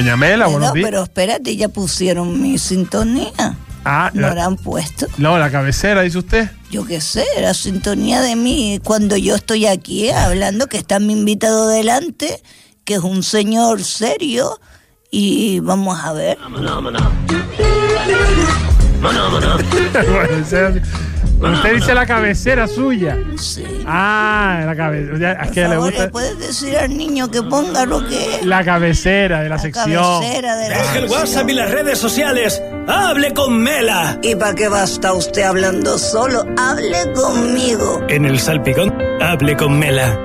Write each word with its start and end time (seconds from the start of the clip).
Doña 0.00 0.16
Mela, 0.16 0.46
Pero, 0.46 0.50
buenos 0.58 0.72
días. 0.72 0.86
pero 0.86 1.02
espérate, 1.02 1.56
ya 1.56 1.68
pusieron 1.68 2.40
mi 2.40 2.56
sintonía. 2.56 3.30
Ah, 3.84 4.10
¿No 4.14 4.22
la- 4.28 4.34
la 4.34 4.44
han 4.46 4.56
puesto? 4.56 5.06
No, 5.18 5.36
la 5.38 5.50
cabecera, 5.50 6.00
dice 6.00 6.16
usted. 6.16 6.50
Yo 6.70 6.86
qué 6.86 7.02
sé, 7.02 7.26
la 7.38 7.52
sintonía 7.52 8.22
de 8.22 8.34
mí 8.34 8.80
cuando 8.82 9.18
yo 9.18 9.34
estoy 9.34 9.66
aquí 9.66 10.08
hablando, 10.08 10.68
que 10.68 10.78
está 10.78 11.00
mi 11.00 11.12
invitado 11.12 11.68
delante, 11.68 12.42
que 12.84 12.94
es 12.94 13.00
un 13.00 13.22
señor 13.22 13.82
serio, 13.84 14.58
y 15.10 15.60
vamos 15.60 15.98
a 16.02 16.14
ver. 16.14 16.38
Bueno, 19.02 19.30
usted 21.40 21.74
dice 21.74 21.94
la 21.94 22.06
cabecera 22.06 22.66
suya. 22.66 23.16
Sí. 23.38 23.64
Ah, 23.86 24.62
la 24.66 24.76
cabecera. 24.76 25.32
Es 25.44 25.50
que 25.52 25.60
le 25.62 25.68
favor, 25.68 25.86
gusta. 25.90 26.04
¿le 26.04 26.10
puedes 26.10 26.38
decir 26.38 26.76
al 26.76 26.96
niño 26.96 27.30
que 27.30 27.42
ponga 27.42 27.86
lo 27.86 28.06
que 28.06 28.36
es? 28.36 28.46
La 28.46 28.64
cabecera 28.64 29.40
de 29.42 29.48
la, 29.48 29.56
La 29.56 29.62
sección. 29.62 29.86
cabecera 30.22 30.56
de 30.56 30.68
la 30.68 30.78
Deje 30.78 30.98
el. 30.98 31.10
WhatsApp 31.10 31.48
y 31.48 31.52
las 31.54 31.70
redes 31.70 31.98
sociales. 31.98 32.62
¡Hable 32.88 33.32
con 33.34 33.58
Mela! 33.58 34.18
¿Y 34.22 34.34
para 34.34 34.54
qué 34.54 34.68
va 34.68 34.80
a 34.82 34.84
estar 34.84 35.12
usted 35.12 35.42
hablando 35.42 35.96
solo? 35.98 36.44
Hable 36.58 37.12
conmigo. 37.14 38.00
En 38.08 38.24
el 38.24 38.38
salpicón, 38.40 38.92
hable 39.20 39.56
con 39.56 39.78
Mela. 39.78 40.18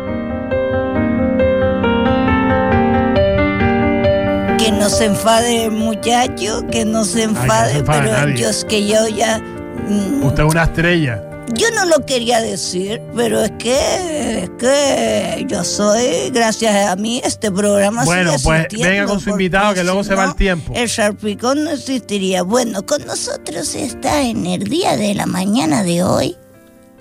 Que 4.58 4.72
no 4.72 4.90
se 4.90 5.06
enfade 5.06 5.66
el 5.66 5.72
muchacho, 5.72 6.66
que 6.72 6.86
no 6.86 7.04
se 7.04 7.24
enfade, 7.24 7.72
se 7.74 7.78
enfade 7.80 8.02
pero 8.10 8.12
nadie. 8.20 8.38
yo 8.38 8.50
es 8.50 8.66
que 8.66 8.88
yo 8.88 9.08
ya... 9.08 9.40
mm, 9.88 10.24
Usted 10.24 10.44
es 10.44 10.52
una 10.52 10.64
estrella. 10.64 11.22
Yo 11.54 11.70
no 11.72 11.86
lo 11.86 12.06
quería 12.06 12.42
decir, 12.42 13.02
pero 13.16 13.42
es 13.42 13.52
que, 13.60 14.44
es 14.44 14.50
que 14.58 15.46
yo 15.48 15.64
soy, 15.64 16.32
gracias 16.32 16.88
a 16.88 16.96
mí, 16.96 17.22
este 17.24 17.52
programa 17.52 18.04
Bueno, 18.04 18.32
sigue 18.32 18.44
pues, 18.44 18.68
venga 18.82 19.06
con 19.06 19.20
su 19.20 19.30
invitado, 19.30 19.76
que 19.76 19.84
luego 19.84 20.04
si 20.04 20.10
se 20.10 20.16
va 20.16 20.26
el 20.26 20.36
tiempo. 20.36 20.74
El 20.76 20.88
Sharpicón 20.88 21.64
no 21.64 21.70
existiría. 21.70 22.42
Bueno, 22.42 22.84
con 22.86 23.06
nosotros 23.06 23.76
está 23.76 24.24
en 24.24 24.48
el 24.48 24.64
día 24.64 24.98
de 24.98 25.14
la 25.14 25.28
mañana 25.28 25.84
de 25.84 26.04
hoy, 26.04 26.36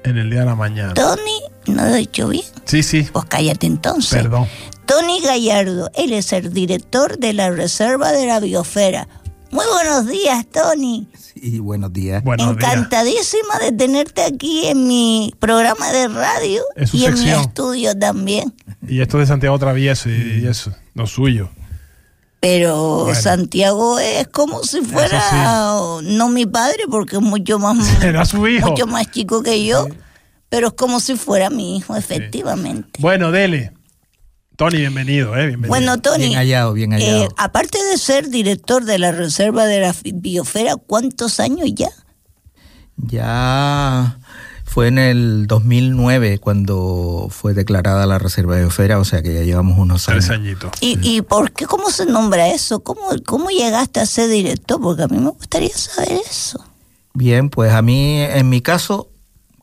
En 0.02 0.18
el 0.18 0.28
día 0.28 0.40
de 0.40 0.46
la 0.46 0.54
mañana. 0.54 0.92
Tony, 0.92 1.40
¿no 1.66 1.82
lo 1.86 1.94
he 1.94 1.98
dicho 2.00 2.28
bien? 2.28 2.44
Sí, 2.66 2.82
sí. 2.82 3.08
Pues 3.10 3.24
cállate 3.24 3.66
entonces. 3.66 4.22
Perdón. 4.22 4.46
Tony 4.84 5.20
Gallardo, 5.20 5.90
él 5.94 6.12
es 6.12 6.32
el 6.34 6.52
director 6.52 7.18
de 7.18 7.32
la 7.32 7.50
Reserva 7.50 8.12
de 8.12 8.26
la 8.26 8.40
Biosfera. 8.40 9.08
Muy 9.54 9.66
buenos 9.72 10.08
días, 10.08 10.44
Tony. 10.50 11.06
Sí, 11.16 11.60
buenos 11.60 11.92
días. 11.92 12.24
Buenos 12.24 12.56
días. 12.56 12.72
Encantadísima 12.72 13.60
de 13.60 13.70
tenerte 13.70 14.22
aquí 14.24 14.66
en 14.66 14.88
mi 14.88 15.32
programa 15.38 15.92
de 15.92 16.08
radio 16.08 16.64
y 16.92 17.04
en 17.04 17.14
mi 17.14 17.30
estudio 17.30 17.96
también. 17.96 18.52
Y 18.88 19.00
esto 19.00 19.18
de 19.18 19.26
Santiago 19.26 19.56
Travieso 19.56 20.10
y, 20.10 20.40
y 20.42 20.46
eso, 20.48 20.72
lo 20.94 21.06
suyo. 21.06 21.50
Pero 22.40 23.04
Bueno. 23.04 23.20
Santiago 23.20 24.00
es 24.00 24.26
como 24.26 24.64
si 24.64 24.80
fuera 24.80 25.22
no 26.02 26.28
mi 26.30 26.46
padre 26.46 26.82
porque 26.90 27.14
es 27.16 27.22
mucho 27.22 27.60
más 27.60 27.78
Era 28.02 28.24
su 28.24 28.48
hijo. 28.48 28.70
mucho 28.72 28.88
más 28.88 29.08
chico 29.12 29.44
que 29.44 29.64
yo, 29.64 29.86
pero 30.48 30.66
es 30.66 30.72
como 30.72 30.98
si 30.98 31.14
fuera 31.14 31.48
mi 31.48 31.76
hijo, 31.76 31.94
efectivamente. 31.94 32.98
Bueno, 32.98 33.30
dele. 33.30 33.72
Tony, 34.56 34.76
bienvenido, 34.78 35.36
¿eh? 35.36 35.48
Bienvenido. 35.48 35.68
Bueno, 35.68 36.00
Tony, 36.00 36.26
Bien 36.26 36.34
hallado, 36.38 36.72
bien 36.74 36.92
hallado. 36.92 37.24
eh, 37.24 37.28
aparte 37.36 37.78
de 37.90 37.98
ser 37.98 38.28
director 38.30 38.84
de 38.84 38.98
la 38.98 39.10
Reserva 39.10 39.66
de 39.66 39.80
la 39.80 39.94
Biosfera, 40.14 40.76
¿cuántos 40.76 41.40
años 41.40 41.68
ya? 41.74 41.88
Ya 42.96 44.18
fue 44.64 44.86
en 44.88 44.98
el 44.98 45.46
2009 45.48 46.38
cuando 46.38 47.26
fue 47.30 47.52
declarada 47.52 48.06
la 48.06 48.18
Reserva 48.20 48.54
de 48.54 48.62
Biosfera, 48.62 49.00
o 49.00 49.04
sea 49.04 49.22
que 49.22 49.34
ya 49.34 49.42
llevamos 49.42 49.76
unos 49.76 50.04
Tres 50.04 50.30
años. 50.30 50.40
añitos. 50.46 50.70
¿Y, 50.80 50.98
y 51.02 51.22
por 51.22 51.50
qué? 51.50 51.66
¿Cómo 51.66 51.90
se 51.90 52.06
nombra 52.06 52.48
eso? 52.48 52.80
¿Cómo, 52.84 53.00
¿Cómo 53.26 53.50
llegaste 53.50 53.98
a 53.98 54.06
ser 54.06 54.30
director? 54.30 54.80
Porque 54.80 55.02
a 55.02 55.08
mí 55.08 55.18
me 55.18 55.30
gustaría 55.30 55.76
saber 55.76 56.20
eso. 56.30 56.64
Bien, 57.12 57.50
pues 57.50 57.72
a 57.72 57.82
mí, 57.82 58.20
en 58.20 58.48
mi 58.48 58.60
caso, 58.60 59.08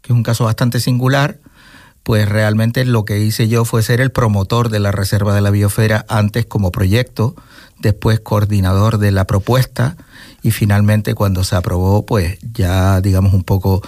que 0.01 0.11
es 0.11 0.15
un 0.17 0.23
caso 0.23 0.43
bastante 0.45 0.81
singular, 0.81 1.39
pues 2.03 2.27
realmente 2.27 2.83
lo 2.85 3.05
que 3.05 3.19
hice 3.19 3.47
yo 3.47 3.65
fue 3.65 3.83
ser 3.83 4.01
el 4.01 4.11
promotor 4.11 4.69
de 4.69 4.79
la 4.79 4.91
Reserva 4.91 5.35
de 5.35 5.41
la 5.41 5.51
Biosfera 5.51 6.05
antes 6.09 6.45
como 6.45 6.71
proyecto, 6.71 7.35
después 7.79 8.19
coordinador 8.19 8.97
de 8.97 9.11
la 9.11 9.25
propuesta 9.25 9.95
y 10.43 10.51
finalmente 10.51 11.13
cuando 11.13 11.43
se 11.43 11.55
aprobó, 11.55 12.05
pues 12.05 12.39
ya 12.53 13.01
digamos 13.01 13.33
un 13.33 13.43
poco 13.43 13.81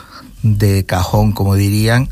de 0.43 0.85
cajón, 0.85 1.31
como 1.31 1.55
dirían, 1.55 2.09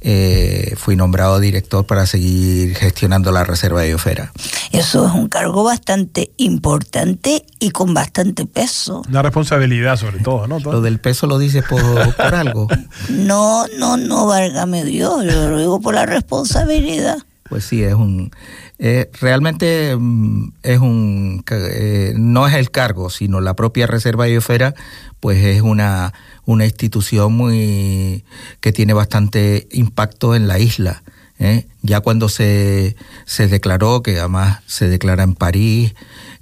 eh, 0.00 0.74
fui 0.76 0.96
nombrado 0.96 1.38
director 1.38 1.86
para 1.86 2.06
seguir 2.06 2.74
gestionando 2.74 3.30
la 3.30 3.44
Reserva 3.44 3.82
de 3.82 3.88
Biosfera. 3.88 4.32
Eso 4.72 5.06
es 5.06 5.14
un 5.14 5.28
cargo 5.28 5.62
bastante 5.64 6.30
importante 6.38 7.44
y 7.60 7.70
con 7.70 7.94
bastante 7.94 8.46
peso. 8.46 9.02
Una 9.08 9.22
responsabilidad 9.22 9.96
sobre 9.96 10.20
todo, 10.20 10.46
¿no? 10.46 10.58
Lo 10.60 10.80
del 10.80 10.98
peso 10.98 11.26
lo 11.26 11.38
dices 11.38 11.62
por, 11.68 11.82
por 12.16 12.34
algo. 12.34 12.68
No, 13.10 13.66
no, 13.78 13.96
no, 13.96 14.26
válgame 14.26 14.84
Dios, 14.84 15.24
yo 15.24 15.50
lo 15.50 15.58
digo 15.58 15.80
por 15.80 15.94
la 15.94 16.06
responsabilidad. 16.06 17.18
Pues 17.48 17.64
sí, 17.64 17.82
es 17.82 17.94
un. 17.94 18.30
eh, 18.78 19.10
realmente 19.20 19.94
mm, 19.96 20.52
es 20.62 20.78
un. 20.78 21.44
eh, 21.50 22.14
no 22.16 22.46
es 22.48 22.54
el 22.54 22.70
cargo, 22.70 23.10
sino 23.10 23.40
la 23.40 23.54
propia 23.54 23.86
Reserva 23.86 24.24
de 24.24 24.30
Biosfera, 24.32 24.74
pues 25.20 25.44
es 25.44 25.60
una, 25.60 26.14
una 26.46 26.64
institución 26.64 27.32
muy. 27.32 28.24
que 28.60 28.72
tiene 28.72 28.92
bastante 28.92 29.66
impacto 29.72 30.34
en 30.34 30.46
la 30.48 30.58
isla. 30.58 31.02
¿eh? 31.38 31.66
Ya 31.82 32.00
cuando 32.00 32.28
se, 32.28 32.96
se 33.26 33.48
declaró, 33.48 34.02
que 34.02 34.18
además 34.18 34.60
se 34.66 34.88
declara 34.88 35.22
en 35.22 35.34
París, 35.34 35.94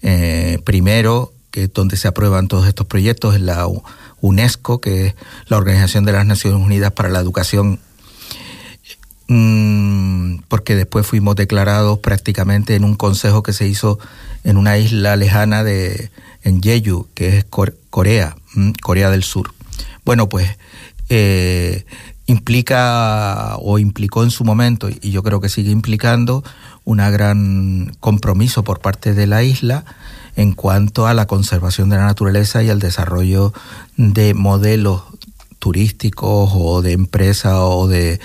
eh, 0.02 0.58
primero, 0.64 1.32
que 1.50 1.64
es 1.64 1.72
donde 1.72 1.96
se 1.96 2.08
aprueban 2.08 2.48
todos 2.48 2.66
estos 2.66 2.86
proyectos, 2.86 3.34
en 3.34 3.46
la 3.46 3.66
UNESCO, 4.20 4.80
que 4.80 5.06
es 5.08 5.14
la 5.46 5.56
Organización 5.58 6.04
de 6.04 6.12
las 6.12 6.26
Naciones 6.26 6.60
Unidas 6.64 6.92
para 6.92 7.08
la 7.08 7.20
Educación 7.20 7.80
Mm, 9.28 10.40
porque 10.48 10.74
después 10.76 11.06
fuimos 11.06 11.36
declarados 11.36 12.00
prácticamente 12.00 12.74
en 12.74 12.84
un 12.84 12.96
consejo 12.96 13.42
que 13.42 13.52
se 13.52 13.66
hizo 13.66 13.98
en 14.44 14.56
una 14.56 14.76
isla 14.78 15.16
lejana 15.16 15.64
de 15.64 16.10
en 16.42 16.60
Jeju, 16.62 17.08
que 17.14 17.38
es 17.38 17.44
Cor- 17.44 17.76
Corea, 17.88 18.36
Corea 18.82 19.10
del 19.10 19.22
Sur. 19.22 19.54
Bueno, 20.04 20.28
pues 20.28 20.48
eh, 21.08 21.84
implica 22.26 23.56
o 23.58 23.78
implicó 23.78 24.24
en 24.24 24.30
su 24.30 24.44
momento, 24.44 24.88
y 24.88 25.10
yo 25.10 25.22
creo 25.22 25.40
que 25.40 25.48
sigue 25.48 25.70
implicando, 25.70 26.44
un 26.84 26.98
gran 26.98 27.94
compromiso 28.00 28.64
por 28.64 28.80
parte 28.80 29.14
de 29.14 29.26
la 29.26 29.42
isla 29.42 29.84
en 30.34 30.52
cuanto 30.52 31.06
a 31.06 31.14
la 31.14 31.26
conservación 31.26 31.90
de 31.90 31.96
la 31.96 32.06
naturaleza 32.06 32.62
y 32.62 32.70
al 32.70 32.78
desarrollo 32.78 33.52
de 33.96 34.34
modelos 34.34 35.02
turísticos 35.62 36.50
o 36.54 36.82
de 36.82 36.90
empresa 36.90 37.64
o 37.64 37.86
de, 37.86 38.18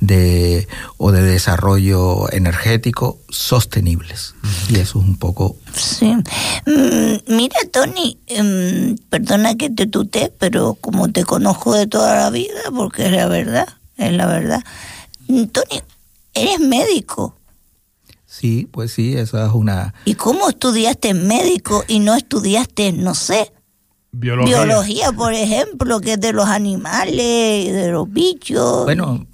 de- 0.00 0.68
o 0.98 1.10
de 1.10 1.22
desarrollo 1.22 2.30
energético 2.32 3.18
sostenibles. 3.30 4.34
Y 4.68 4.74
eso 4.74 4.98
es 5.00 5.06
un 5.06 5.16
poco 5.16 5.56
Sí. 5.74 6.12
Mm, 6.66 7.34
mira, 7.34 7.56
Tony, 7.72 8.18
em, 8.26 8.96
perdona 9.08 9.54
que 9.54 9.70
te 9.70 9.86
tutee, 9.86 10.30
pero 10.38 10.74
como 10.74 11.10
te 11.10 11.24
conozco 11.24 11.72
de 11.74 11.86
toda 11.86 12.14
la 12.14 12.28
vida, 12.28 12.60
porque 12.76 13.06
es 13.06 13.12
la 13.12 13.26
verdad, 13.26 13.66
es 13.96 14.12
la 14.12 14.26
verdad. 14.26 14.62
Mm, 15.28 15.44
Tony, 15.46 15.80
eres 16.34 16.60
médico. 16.60 17.34
sí, 18.26 18.68
pues 18.70 18.92
sí, 18.92 19.14
esa 19.16 19.46
es 19.46 19.52
una 19.54 19.94
¿Y 20.04 20.14
cómo 20.14 20.50
estudiaste 20.50 21.14
médico 21.14 21.84
y 21.88 22.00
no 22.00 22.14
estudiaste, 22.14 22.92
no 22.92 23.14
sé, 23.14 23.50
Biología. 24.12 24.64
biología, 24.64 25.12
por 25.12 25.32
ejemplo, 25.32 26.00
que 26.00 26.12
es 26.12 26.20
de 26.20 26.32
los 26.32 26.46
animales, 26.46 27.66
y 27.66 27.70
de 27.70 27.90
los 27.90 28.12
bichos? 28.12 28.84
Bueno, 28.84 29.26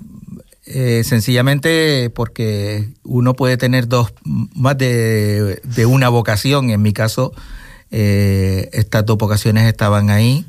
eh, 0.66 1.02
sencillamente 1.04 2.10
porque 2.10 2.90
uno 3.02 3.34
puede 3.34 3.56
tener 3.56 3.88
dos, 3.88 4.12
más 4.24 4.78
de, 4.78 5.60
de 5.64 5.86
una 5.86 6.08
vocación. 6.08 6.70
En 6.70 6.80
mi 6.80 6.92
caso, 6.92 7.32
eh, 7.90 8.68
estas 8.72 9.04
dos 9.04 9.18
vocaciones 9.18 9.64
estaban 9.64 10.10
ahí. 10.10 10.46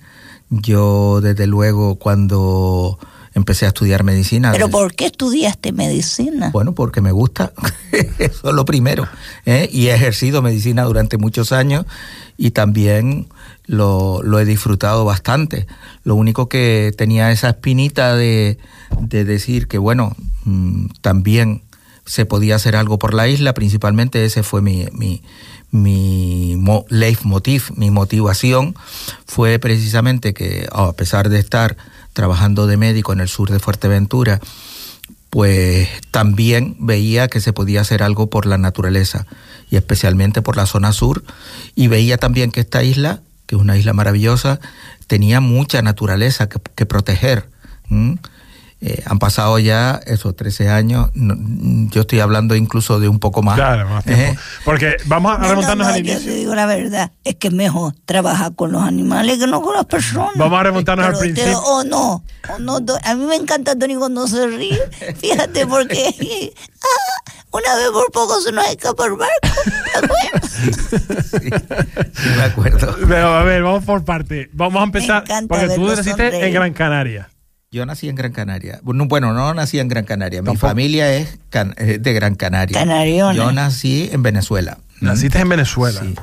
Yo, 0.50 1.22
desde 1.22 1.48
luego, 1.48 1.96
cuando 1.96 3.00
empecé 3.34 3.66
a 3.66 3.70
estudiar 3.70 4.04
medicina. 4.04 4.52
¿Pero 4.52 4.70
por 4.70 4.94
qué 4.94 5.06
estudiaste 5.06 5.72
medicina? 5.72 6.50
Bueno, 6.52 6.74
porque 6.74 7.02
me 7.02 7.12
gusta, 7.12 7.54
eso 8.20 8.50
es 8.50 8.54
lo 8.54 8.66
primero. 8.66 9.08
¿eh? 9.46 9.70
Y 9.72 9.88
he 9.88 9.96
ejercido 9.96 10.42
medicina 10.42 10.84
durante 10.84 11.18
muchos 11.18 11.52
años 11.52 11.86
y 12.38 12.52
también 12.52 13.28
lo, 13.70 14.22
lo 14.24 14.40
he 14.40 14.46
disfrutado 14.46 15.06
bastante. 15.06 15.68
Lo 16.04 16.16
único 16.16 16.50
que 16.50 16.92
tenía 16.98 17.32
esa 17.32 17.50
espinita 17.50 18.16
de, 18.16 18.58
de 19.00 19.26
decir 19.26 19.68
que, 19.68 19.78
bueno, 19.78 20.16
mm, 20.46 20.88
también 21.02 21.62
se 22.06 22.26
podía 22.26 22.56
hacer 22.56 22.76
algo 22.76 22.98
por 22.98 23.14
la 23.14 23.28
isla, 23.28 23.54
principalmente 23.54 24.26
ese 24.26 24.42
fue 24.42 24.64
mi, 24.64 24.88
mi, 24.94 25.22
mi 25.70 26.56
mo- 26.58 26.86
leitmotiv, 26.90 27.66
mi 27.76 27.92
motivación, 27.92 28.74
fue 29.28 29.60
precisamente 29.60 30.34
que 30.34 30.68
a 30.72 30.92
pesar 30.94 31.30
de 31.30 31.38
estar 31.38 31.78
trabajando 32.14 32.66
de 32.66 32.78
médico 32.78 33.14
en 33.14 33.20
el 33.20 33.28
sur 33.28 33.52
de 33.52 33.60
Fuerteventura, 33.60 34.40
pues 35.30 35.88
también 36.10 36.76
veía 36.80 37.28
que 37.28 37.40
se 37.40 37.54
podía 37.54 37.82
hacer 37.82 38.02
algo 38.02 38.32
por 38.32 38.48
la 38.48 38.58
naturaleza 38.58 39.28
y 39.70 39.76
especialmente 39.76 40.42
por 40.42 40.58
la 40.58 40.66
zona 40.66 40.92
sur 40.92 41.24
y 41.76 41.88
veía 41.88 42.18
también 42.18 42.50
que 42.50 42.62
esta 42.62 42.82
isla, 42.84 43.22
que 43.50 43.56
es 43.56 43.62
una 43.62 43.78
isla 43.78 43.94
maravillosa, 43.94 44.60
tenía 45.08 45.42
mucha 45.42 45.82
naturaleza 45.82 46.48
que, 46.50 46.86
proteger. 46.86 47.50
Eh, 48.82 49.04
han 49.06 49.20
pasado 49.20 49.60
ya 49.60 50.00
esos 50.06 50.38
13 50.38 50.70
años, 50.70 51.10
no, 51.14 51.36
yo 51.92 52.02
estoy 52.02 52.22
hablando 52.22 52.56
incluso 52.56 53.02
de 53.02 53.10
un 53.10 53.20
poco 53.20 53.42
más. 53.42 53.56
Claro, 53.56 53.90
más 53.90 54.06
tiempo. 54.06 54.24
¿eh? 54.24 54.36
Porque 54.64 54.96
vamos 55.06 55.36
a 55.36 55.38
No, 55.38 55.50
remontarnos 55.50 55.86
no, 55.88 55.92
no, 55.92 55.98
al 55.98 56.04
yo 56.04 56.14
inicio. 56.14 56.32
te 56.32 56.38
digo 56.38 56.56
la 56.56 56.66
verdad, 56.66 57.12
es 57.26 57.36
que 57.36 57.50
es 57.50 57.54
mejor 57.54 57.94
trabajar 58.06 58.56
con 58.56 58.72
los 58.72 58.82
animales 58.82 59.38
que 59.38 59.48
no 59.48 59.62
con 59.62 59.76
las 59.76 59.86
personas. 59.86 60.32
Vamos 60.36 60.58
a 60.60 60.64
remontarnos 60.64 61.06
al 61.08 61.12
Pero 61.12 61.20
te- 61.26 61.34
principio. 61.34 61.60
O 61.62 61.84
no, 61.84 62.24
o 62.56 62.60
no, 62.60 62.80
do- 62.80 62.98
a 63.04 63.16
mí 63.16 63.26
me 63.26 63.36
encanta 63.36 63.78
Tony 63.78 63.96
cuando 63.96 64.26
se 64.28 64.48
ríe, 64.48 64.80
fíjate 65.20 65.68
porque 65.68 66.54
ah, 66.82 67.32
una 67.52 67.76
vez 67.76 67.90
por 67.92 68.10
poco 68.14 68.40
se 68.40 68.54
nos 68.54 68.66
escapa 68.70 69.08
el 69.08 69.16
barco. 69.16 69.60
Sí, 72.14 72.30
me 72.38 72.44
acuerdo. 72.44 72.96
Pero 73.08 73.28
a 73.28 73.44
ver, 73.44 73.64
vamos 73.64 73.84
por 73.84 74.04
parte. 74.06 74.50
Vamos 74.54 74.82
a 74.82 74.84
empezar. 74.86 75.24
encanta 75.24 75.54
Porque 75.56 75.76
tú 75.76 75.86
naciste 75.88 76.48
en. 76.48 76.54
Gran 76.54 76.74
Canaria. 76.74 77.30
Yo 77.72 77.86
nací 77.86 78.10
en 78.10 78.16
Gran 78.16 78.32
Canaria. 78.32 78.80
Bueno, 78.82 79.06
bueno, 79.08 79.32
no 79.32 79.54
nací 79.54 79.78
en 79.78 79.88
Gran 79.90 80.04
Canaria. 80.04 80.42
Mi 80.42 80.48
Tampoco. 80.48 80.68
familia 80.70 81.14
es 81.16 81.38
can- 81.52 81.76
eh, 81.78 82.00
de 82.00 82.14
Gran 82.14 82.34
Canaria. 82.34 82.80
Canariona. 82.80 83.36
Yo 83.36 83.52
nací 83.52 84.10
en 84.12 84.24
Venezuela. 84.24 84.80
Naciste 85.02 85.38
en 85.40 85.50
Venezuela. 85.50 86.02
Sí. 86.02 86.16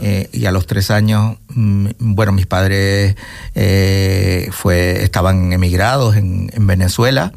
Eh, 0.00 0.30
y 0.32 0.46
a 0.46 0.50
los 0.50 0.66
tres 0.66 0.90
años, 0.90 1.36
mm, 1.50 1.88
bueno, 1.98 2.32
mis 2.32 2.46
padres 2.46 3.16
eh, 3.54 4.48
fue, 4.50 5.02
estaban 5.04 5.52
emigrados 5.52 6.16
en, 6.16 6.50
en 6.54 6.66
Venezuela 6.66 7.32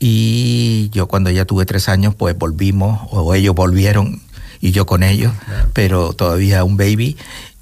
y 0.00 0.90
yo 0.92 1.06
cuando 1.06 1.30
ya 1.30 1.44
tuve 1.44 1.66
tres 1.66 1.88
años, 1.88 2.16
pues 2.16 2.36
volvimos, 2.36 3.00
o 3.12 3.34
ellos 3.36 3.54
volvieron 3.54 4.20
y 4.60 4.72
yo 4.72 4.84
con 4.84 5.04
ellos, 5.04 5.32
pero 5.74 6.12
todavía 6.12 6.64
un 6.64 6.76
baby 6.76 7.16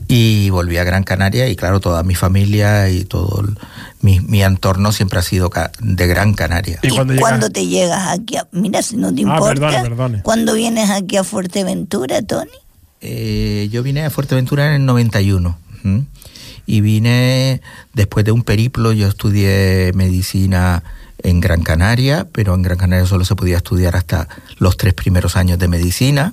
y 0.08 0.48
volví 0.50 0.78
a 0.78 0.84
Gran 0.84 1.04
Canaria 1.04 1.48
y 1.48 1.54
claro, 1.56 1.80
toda 1.80 2.02
mi 2.02 2.14
familia 2.14 2.88
y 2.88 3.04
todo 3.04 3.42
el- 3.42 3.58
mi, 4.00 4.20
mi 4.20 4.42
entorno 4.42 4.90
siempre 4.92 5.18
ha 5.18 5.22
sido 5.22 5.50
ca- 5.50 5.70
de 5.80 6.06
Gran 6.06 6.32
Canaria. 6.34 6.78
¿Y 6.82 6.88
Y, 6.88 7.18
cuando 7.18 7.50
te 7.50 7.66
llegas 7.66 8.08
aquí, 8.08 8.36
a- 8.36 8.48
mira 8.52 8.80
si 8.82 8.96
no 8.96 9.14
te 9.14 9.20
Ah, 9.20 9.24
importa, 9.34 9.48
perdone, 9.68 9.82
perdone. 9.82 10.22
cuando 10.22 10.54
vienes 10.54 10.88
aquí 10.90 11.16
a 11.18 11.24
Fuerteventura, 11.24 12.22
Tony, 12.22 12.50
Eh, 13.00 13.68
yo 13.70 13.84
vine 13.84 14.04
a 14.04 14.10
Fuerteventura 14.10 14.66
en 14.74 14.80
el 14.80 14.84
91 14.86 15.56
¿m? 15.84 16.04
y 16.66 16.80
vine 16.80 17.60
después 17.94 18.24
de 18.24 18.32
un 18.32 18.42
periplo. 18.42 18.90
Yo 18.92 19.06
estudié 19.06 19.92
medicina 19.94 20.82
en 21.22 21.38
Gran 21.40 21.62
Canaria, 21.62 22.26
pero 22.32 22.54
en 22.54 22.62
Gran 22.62 22.76
Canaria 22.78 23.06
solo 23.06 23.24
se 23.24 23.36
podía 23.36 23.58
estudiar 23.58 23.94
hasta 23.94 24.28
los 24.58 24.76
tres 24.76 24.94
primeros 24.94 25.36
años 25.36 25.58
de 25.60 25.68
medicina. 25.68 26.32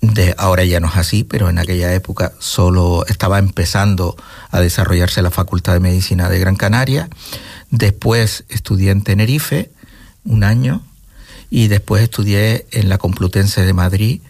De, 0.00 0.34
ahora 0.38 0.64
ya 0.64 0.78
no 0.78 0.88
es 0.88 0.96
así, 0.96 1.24
pero 1.24 1.50
en 1.50 1.58
aquella 1.58 1.92
época 1.92 2.32
solo 2.38 3.04
estaba 3.06 3.38
empezando 3.38 4.16
a 4.50 4.60
desarrollarse 4.60 5.22
la 5.22 5.30
Facultad 5.30 5.72
de 5.72 5.80
Medicina 5.80 6.28
de 6.28 6.38
Gran 6.38 6.56
Canaria. 6.56 7.08
Después 7.70 8.44
estudié 8.48 8.92
en 8.92 9.02
Tenerife 9.02 9.70
un 10.24 10.44
año 10.44 10.82
y 11.50 11.68
después 11.68 12.02
estudié 12.02 12.66
en 12.70 12.88
la 12.88 12.98
Complutense 12.98 13.62
de 13.62 13.72
Madrid 13.72 14.20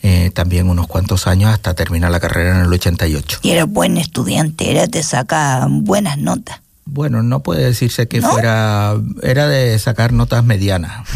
eh, 0.00 0.30
también 0.32 0.70
unos 0.70 0.86
cuantos 0.86 1.26
años 1.26 1.52
hasta 1.52 1.74
terminar 1.74 2.12
la 2.12 2.20
carrera 2.20 2.56
en 2.56 2.64
el 2.64 2.72
88. 2.72 3.40
y 3.42 3.50
eres 3.50 3.66
buen 3.66 3.96
estudiante, 3.96 4.70
era, 4.70 4.86
te 4.86 5.02
saca 5.02 5.66
buenas 5.68 6.18
notas. 6.18 6.60
Bueno, 6.84 7.22
no 7.24 7.40
puede 7.40 7.64
decirse 7.64 8.06
que 8.06 8.20
¿No? 8.20 8.30
fuera, 8.30 8.94
era 9.22 9.48
de 9.48 9.76
sacar 9.78 10.12
notas 10.12 10.44
medianas. 10.44 11.06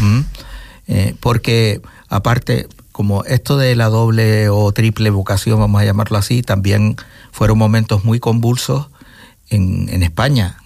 Eh, 0.87 1.15
porque 1.21 1.81
aparte, 2.09 2.67
como 2.93 3.25
esto 3.25 3.57
de 3.57 3.75
la 3.75 3.89
doble 3.89 4.47
o 4.47 4.71
triple 4.71 5.09
vocación, 5.09 5.59
vamos 5.59 5.81
a 5.81 5.85
llamarlo 5.85 6.17
así, 6.17 6.41
también 6.43 6.95
fueron 7.33 7.57
momentos 7.57 8.05
muy 8.05 8.19
convulsos 8.21 8.87
en, 9.49 9.89
en 9.89 10.01
España. 10.03 10.57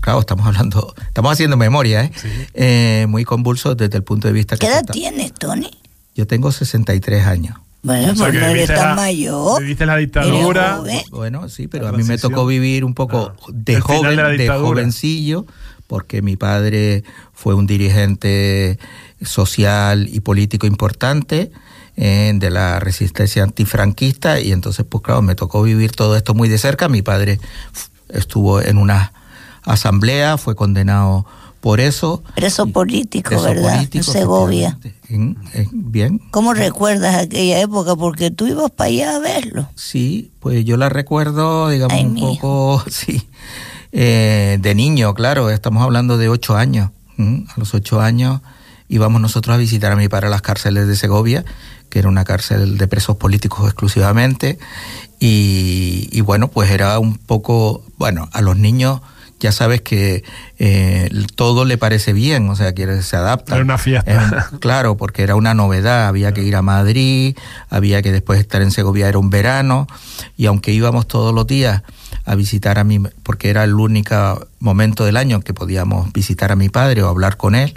Claro, 0.00 0.20
estamos 0.20 0.46
hablando, 0.46 0.94
estamos 1.06 1.32
haciendo 1.32 1.56
memoria, 1.56 2.04
¿eh? 2.04 2.12
Eh, 2.54 3.06
muy 3.08 3.24
convulsos 3.24 3.76
desde 3.76 3.96
el 3.98 4.02
punto 4.04 4.26
de 4.28 4.34
vista 4.34 4.56
que 4.56 4.60
¿Qué 4.60 4.66
edad 4.72 4.80
está- 4.80 4.92
tienes, 4.92 5.32
Tony? 5.34 5.70
Yo 6.14 6.26
tengo 6.26 6.50
63 6.52 7.26
años. 7.26 7.56
Bueno, 7.82 8.12
O 8.12 8.16
sea, 8.16 8.26
pues 8.26 8.32
que 8.32 8.40
no 8.40 8.46
eres 8.46 8.66
tan 8.68 8.76
la- 8.90 8.94
mayor. 8.94 9.60
viviste 9.62 9.86
la 9.86 9.96
dictadura. 9.96 10.80
Bueno, 11.10 11.48
sí, 11.48 11.66
pero 11.68 11.88
a 11.88 11.92
mí 11.92 12.02
me 12.04 12.18
tocó 12.18 12.44
vivir 12.46 12.84
un 12.84 12.94
poco 12.94 13.32
Ah, 13.34 13.42
de 13.52 13.80
joven, 13.80 14.36
de 14.36 14.48
jovencillo, 14.48 15.46
porque 15.86 16.20
mi 16.20 16.36
padre 16.36 17.04
fue 17.32 17.54
un 17.54 17.66
dirigente 17.66 18.78
social 19.22 20.08
y 20.12 20.20
político 20.20 20.66
importante 20.66 21.50
eh, 22.02 22.32
de 22.34 22.48
la 22.48 22.80
resistencia 22.80 23.42
antifranquista 23.42 24.40
y 24.40 24.52
entonces, 24.52 24.86
pues 24.88 25.04
claro, 25.04 25.20
me 25.20 25.34
tocó 25.34 25.62
vivir 25.62 25.92
todo 25.92 26.16
esto 26.16 26.32
muy 26.32 26.48
de 26.48 26.56
cerca. 26.56 26.88
Mi 26.88 27.02
padre 27.02 27.38
estuvo 28.08 28.62
en 28.62 28.78
una 28.78 29.12
asamblea, 29.64 30.38
fue 30.38 30.56
condenado 30.56 31.26
por 31.60 31.78
eso. 31.78 32.22
Preso 32.34 32.66
político, 32.68 33.28
preso 33.28 33.44
¿verdad? 33.44 33.74
político, 33.74 34.06
en 34.06 34.12
Segovia. 34.14 34.78
bien, 35.72 36.22
¿Cómo 36.30 36.54
recuerdas 36.54 37.16
aquella 37.16 37.60
época? 37.60 37.94
Porque 37.96 38.30
tú 38.30 38.46
ibas 38.46 38.70
para 38.70 38.88
allá 38.88 39.16
a 39.16 39.18
verlo. 39.18 39.68
Sí, 39.74 40.32
pues 40.40 40.64
yo 40.64 40.78
la 40.78 40.88
recuerdo, 40.88 41.68
digamos, 41.68 41.98
Ay, 41.98 42.06
un 42.06 42.18
poco, 42.18 42.82
sí, 42.90 43.28
eh, 43.92 44.56
de 44.58 44.74
niño, 44.74 45.12
claro, 45.12 45.50
estamos 45.50 45.82
hablando 45.82 46.16
de 46.16 46.30
ocho 46.30 46.56
años. 46.56 46.92
A 47.18 47.60
los 47.60 47.74
ocho 47.74 48.00
años 48.00 48.40
íbamos 48.88 49.20
nosotros 49.20 49.54
a 49.54 49.58
visitar 49.58 49.92
a 49.92 49.96
mi 49.96 50.08
padre 50.08 50.28
a 50.28 50.30
las 50.30 50.40
cárceles 50.40 50.86
de 50.88 50.96
Segovia, 50.96 51.44
que 51.90 51.98
era 51.98 52.08
una 52.08 52.24
cárcel 52.24 52.78
de 52.78 52.88
presos 52.88 53.16
políticos 53.16 53.66
exclusivamente, 53.66 54.58
y, 55.18 56.08
y 56.10 56.20
bueno, 56.22 56.48
pues 56.48 56.70
era 56.70 56.98
un 56.98 57.18
poco, 57.18 57.84
bueno, 57.98 58.30
a 58.32 58.40
los 58.40 58.56
niños 58.56 59.00
ya 59.40 59.52
sabes 59.52 59.80
que 59.80 60.22
eh, 60.58 61.10
todo 61.34 61.64
le 61.64 61.78
parece 61.78 62.12
bien, 62.12 62.48
o 62.50 62.54
sea, 62.54 62.74
que 62.74 63.02
se 63.02 63.16
adapta. 63.16 63.54
Era 63.54 63.64
una 63.64 63.78
fiesta. 63.78 64.50
Claro, 64.60 64.96
porque 64.98 65.22
era 65.22 65.34
una 65.34 65.54
novedad, 65.54 66.06
había 66.06 66.32
que 66.32 66.42
ir 66.42 66.54
a 66.54 66.62
Madrid, 66.62 67.36
había 67.70 68.02
que 68.02 68.12
después 68.12 68.38
estar 68.38 68.60
en 68.60 68.70
Segovia, 68.70 69.08
era 69.08 69.18
un 69.18 69.30
verano, 69.30 69.86
y 70.36 70.46
aunque 70.46 70.72
íbamos 70.72 71.08
todos 71.08 71.34
los 71.34 71.46
días 71.46 71.82
a 72.26 72.34
visitar 72.34 72.78
a 72.78 72.84
mi, 72.84 72.98
porque 73.22 73.48
era 73.48 73.64
el 73.64 73.74
único 73.74 74.46
momento 74.60 75.06
del 75.06 75.16
año 75.16 75.40
que 75.40 75.54
podíamos 75.54 76.12
visitar 76.12 76.52
a 76.52 76.56
mi 76.56 76.68
padre 76.68 77.02
o 77.02 77.08
hablar 77.08 77.38
con 77.38 77.54
él, 77.54 77.74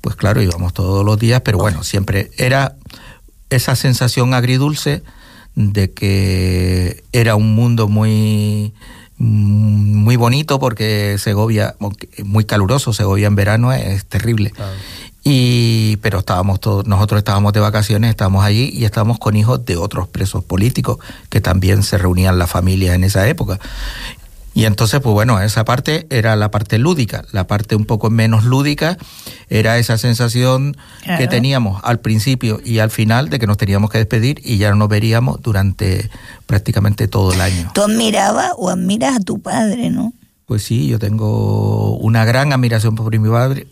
pues 0.00 0.16
claro, 0.16 0.42
íbamos 0.42 0.74
todos 0.74 1.04
los 1.04 1.18
días, 1.18 1.42
pero 1.44 1.58
bueno, 1.58 1.84
siempre 1.84 2.30
era 2.36 2.74
esa 3.54 3.76
sensación 3.76 4.34
agridulce 4.34 5.02
de 5.54 5.92
que 5.92 7.04
era 7.12 7.36
un 7.36 7.54
mundo 7.54 7.88
muy 7.88 8.72
muy 9.16 10.16
bonito 10.16 10.58
porque 10.58 11.16
Segovia 11.18 11.76
muy 12.24 12.44
caluroso 12.44 12.92
Segovia 12.92 13.28
en 13.28 13.36
verano 13.36 13.72
es 13.72 14.04
terrible. 14.06 14.52
Y 15.22 15.96
pero 15.98 16.18
estábamos 16.18 16.60
todos 16.60 16.86
nosotros 16.86 17.18
estábamos 17.18 17.52
de 17.52 17.60
vacaciones 17.60 18.10
estábamos 18.10 18.44
allí 18.44 18.70
y 18.72 18.84
estábamos 18.84 19.18
con 19.18 19.36
hijos 19.36 19.64
de 19.64 19.76
otros 19.76 20.08
presos 20.08 20.44
políticos 20.44 20.98
que 21.30 21.40
también 21.40 21.82
se 21.82 21.96
reunían 21.96 22.38
las 22.38 22.50
familias 22.50 22.94
en 22.94 23.04
esa 23.04 23.26
época 23.28 23.58
y 24.54 24.66
entonces, 24.66 25.00
pues 25.00 25.12
bueno, 25.12 25.40
esa 25.40 25.64
parte 25.64 26.06
era 26.10 26.36
la 26.36 26.52
parte 26.52 26.78
lúdica. 26.78 27.24
La 27.32 27.48
parte 27.48 27.74
un 27.74 27.84
poco 27.84 28.08
menos 28.08 28.44
lúdica 28.44 28.96
era 29.48 29.78
esa 29.78 29.98
sensación 29.98 30.76
que 31.18 31.26
teníamos 31.26 31.80
al 31.82 31.98
principio 31.98 32.60
y 32.64 32.78
al 32.78 32.90
final 32.90 33.30
de 33.30 33.40
que 33.40 33.48
nos 33.48 33.56
teníamos 33.56 33.90
que 33.90 33.98
despedir 33.98 34.40
y 34.44 34.58
ya 34.58 34.70
no 34.70 34.76
nos 34.76 34.88
veríamos 34.88 35.42
durante 35.42 36.08
prácticamente 36.46 37.08
todo 37.08 37.32
el 37.32 37.40
año. 37.40 37.72
Tú 37.74 37.82
admirabas 37.82 38.52
o 38.56 38.70
admiras 38.70 39.16
a 39.16 39.20
tu 39.20 39.40
padre, 39.40 39.90
¿no? 39.90 40.12
Pues 40.46 40.62
sí, 40.62 40.86
yo 40.86 41.00
tengo 41.00 41.96
una 41.96 42.24
gran 42.24 42.52
admiración 42.52 42.94
por 42.94 43.18
mi 43.18 43.28
padre. 43.28 43.66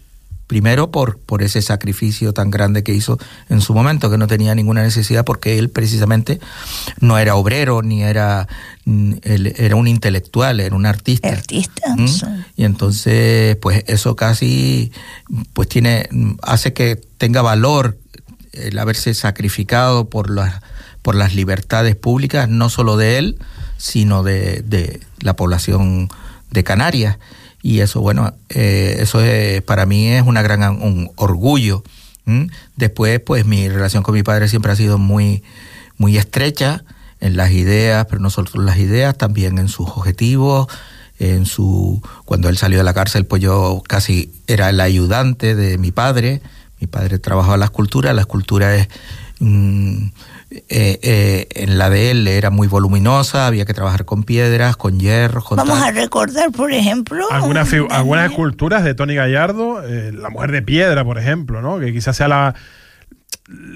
Primero 0.52 0.90
por, 0.90 1.18
por 1.18 1.42
ese 1.42 1.62
sacrificio 1.62 2.34
tan 2.34 2.50
grande 2.50 2.82
que 2.82 2.92
hizo 2.92 3.18
en 3.48 3.62
su 3.62 3.72
momento, 3.72 4.10
que 4.10 4.18
no 4.18 4.26
tenía 4.26 4.54
ninguna 4.54 4.82
necesidad, 4.82 5.24
porque 5.24 5.58
él 5.58 5.70
precisamente 5.70 6.40
no 7.00 7.16
era 7.16 7.36
obrero, 7.36 7.80
ni 7.80 8.02
era, 8.02 8.46
mm, 8.84 9.14
él 9.22 9.54
era 9.56 9.76
un 9.76 9.88
intelectual, 9.88 10.60
era 10.60 10.76
un 10.76 10.84
artista. 10.84 11.30
Artista. 11.30 11.96
¿Mm? 11.96 12.06
sí. 12.06 12.26
Y 12.54 12.64
entonces, 12.64 13.56
pues 13.62 13.82
eso 13.86 14.14
casi, 14.14 14.92
pues 15.54 15.70
tiene, 15.70 16.10
hace 16.42 16.74
que 16.74 16.96
tenga 16.96 17.40
valor 17.40 17.96
el 18.52 18.78
haberse 18.78 19.14
sacrificado 19.14 20.10
por 20.10 20.28
las, 20.28 20.60
por 21.00 21.14
las 21.14 21.34
libertades 21.34 21.96
públicas, 21.96 22.46
no 22.46 22.68
solo 22.68 22.98
de 22.98 23.16
él, 23.16 23.38
sino 23.78 24.22
de, 24.22 24.60
de 24.60 25.00
la 25.20 25.34
población 25.34 26.10
de 26.50 26.62
Canarias. 26.62 27.16
Y 27.62 27.80
eso, 27.80 28.00
bueno, 28.00 28.34
eh, 28.48 28.96
eso 28.98 29.20
es, 29.22 29.62
para 29.62 29.86
mí 29.86 30.08
es 30.08 30.22
una 30.22 30.42
gran 30.42 30.62
un 30.82 31.10
orgullo. 31.16 31.82
Después, 32.76 33.20
pues 33.20 33.46
mi 33.46 33.68
relación 33.68 34.02
con 34.02 34.14
mi 34.14 34.22
padre 34.22 34.48
siempre 34.48 34.72
ha 34.72 34.76
sido 34.76 34.98
muy, 34.98 35.42
muy 35.96 36.16
estrecha 36.16 36.84
en 37.20 37.36
las 37.36 37.52
ideas, 37.52 38.06
pero 38.06 38.20
no 38.20 38.30
solo 38.30 38.48
las 38.54 38.78
ideas, 38.78 39.16
también 39.16 39.58
en 39.58 39.68
sus 39.68 39.88
objetivos, 39.88 40.66
en 41.18 41.46
su 41.46 42.02
cuando 42.24 42.48
él 42.48 42.56
salió 42.56 42.78
de 42.78 42.84
la 42.84 42.94
cárcel, 42.94 43.26
pues 43.26 43.42
yo 43.42 43.82
casi 43.86 44.32
era 44.46 44.70
el 44.70 44.80
ayudante 44.80 45.54
de 45.54 45.78
mi 45.78 45.92
padre 45.92 46.42
Mi 46.80 46.88
padre 46.88 47.20
trabajaba 47.20 47.56
la 47.56 47.66
escultura, 47.66 48.12
la 48.12 48.22
escultura 48.22 48.74
es... 48.74 48.88
mm, 49.42 50.06
eh, 50.50 50.98
eh, 51.02 51.46
en 51.54 51.78
la 51.78 51.90
de 51.90 52.10
él 52.10 52.28
era 52.28 52.50
muy 52.50 52.68
voluminosa, 52.68 53.46
había 53.46 53.64
que 53.64 53.74
trabajar 53.74 54.04
con 54.04 54.22
piedras, 54.22 54.76
con 54.76 54.98
hierro, 55.00 55.42
con 55.42 55.56
Vamos 55.56 55.78
tal. 55.78 55.88
a 55.88 55.92
recordar, 55.92 56.52
por 56.52 56.72
ejemplo. 56.72 57.26
Algunas, 57.30 57.72
algunas 57.90 58.30
esculturas 58.30 58.84
de 58.84 58.94
Tony 58.94 59.14
Gallardo, 59.14 59.82
eh, 59.82 60.12
la 60.12 60.30
mujer 60.30 60.52
de 60.52 60.62
piedra, 60.62 61.04
por 61.04 61.18
ejemplo, 61.18 61.62
¿no? 61.62 61.78
Que 61.78 61.92
quizás 61.92 62.16
sea 62.16 62.28
la, 62.28 62.54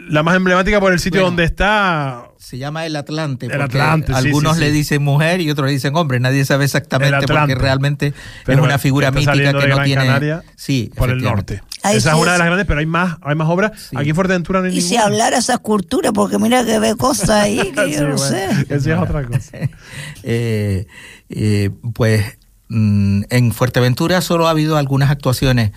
la 0.08 0.22
más 0.22 0.36
emblemática 0.36 0.80
por 0.80 0.92
el 0.92 1.00
sitio 1.00 1.20
Bueno. 1.20 1.30
donde 1.32 1.44
está. 1.44 2.24
Se 2.38 2.58
llama 2.58 2.86
el 2.86 2.94
Atlante. 2.94 3.46
El 3.46 3.52
porque 3.52 3.80
Atlante, 3.80 4.12
sí, 4.12 4.18
Algunos 4.18 4.56
sí, 4.56 4.60
le 4.60 4.70
dicen 4.70 5.02
mujer 5.02 5.40
y 5.40 5.50
otros 5.50 5.66
le 5.66 5.72
dicen 5.72 5.96
hombre. 5.96 6.20
Nadie 6.20 6.44
sabe 6.44 6.64
exactamente 6.64 7.26
porque 7.26 7.54
realmente 7.56 8.14
Pero 8.44 8.60
es 8.60 8.64
una 8.64 8.78
figura 8.78 9.10
mítica 9.10 9.32
que 9.34 9.52
no 9.52 9.60
Gran 9.60 9.84
tiene. 9.84 10.04
Canaria 10.04 10.42
sí, 10.54 10.90
por 10.94 11.10
el 11.10 11.22
norte. 11.22 11.62
Esa 11.94 12.10
sí 12.12 12.16
es 12.16 12.22
una 12.22 12.32
de 12.32 12.38
las 12.38 12.46
grandes, 12.46 12.66
pero 12.66 12.80
hay 12.80 12.86
más, 12.86 13.16
hay 13.22 13.34
más 13.34 13.48
obras. 13.48 13.72
Sí. 13.90 13.96
Aquí 13.96 14.10
en 14.10 14.14
Fuerteventura 14.14 14.60
no 14.60 14.66
hay 14.66 14.76
Y 14.76 14.80
si 14.80 14.90
ninguna. 14.94 15.04
hablara 15.06 15.38
esa 15.38 15.54
escultura, 15.54 16.12
porque 16.12 16.38
mira 16.38 16.64
que 16.64 16.78
ve 16.78 16.96
cosas 16.96 17.30
ahí 17.30 17.56
que 17.74 17.84
Sí, 17.86 17.92
yo 17.92 18.08
no 18.08 18.16
bueno, 18.16 18.18
sé. 18.18 18.48
Eso 18.68 18.92
es 18.92 18.98
otra 18.98 19.24
cosa. 19.24 19.58
Eh, 20.28 20.86
eh, 21.28 21.70
pues 21.94 22.38
mm, 22.68 23.22
en 23.30 23.52
Fuerteventura 23.52 24.20
solo 24.20 24.48
ha 24.48 24.50
habido 24.50 24.76
algunas 24.76 25.10
actuaciones 25.10 25.70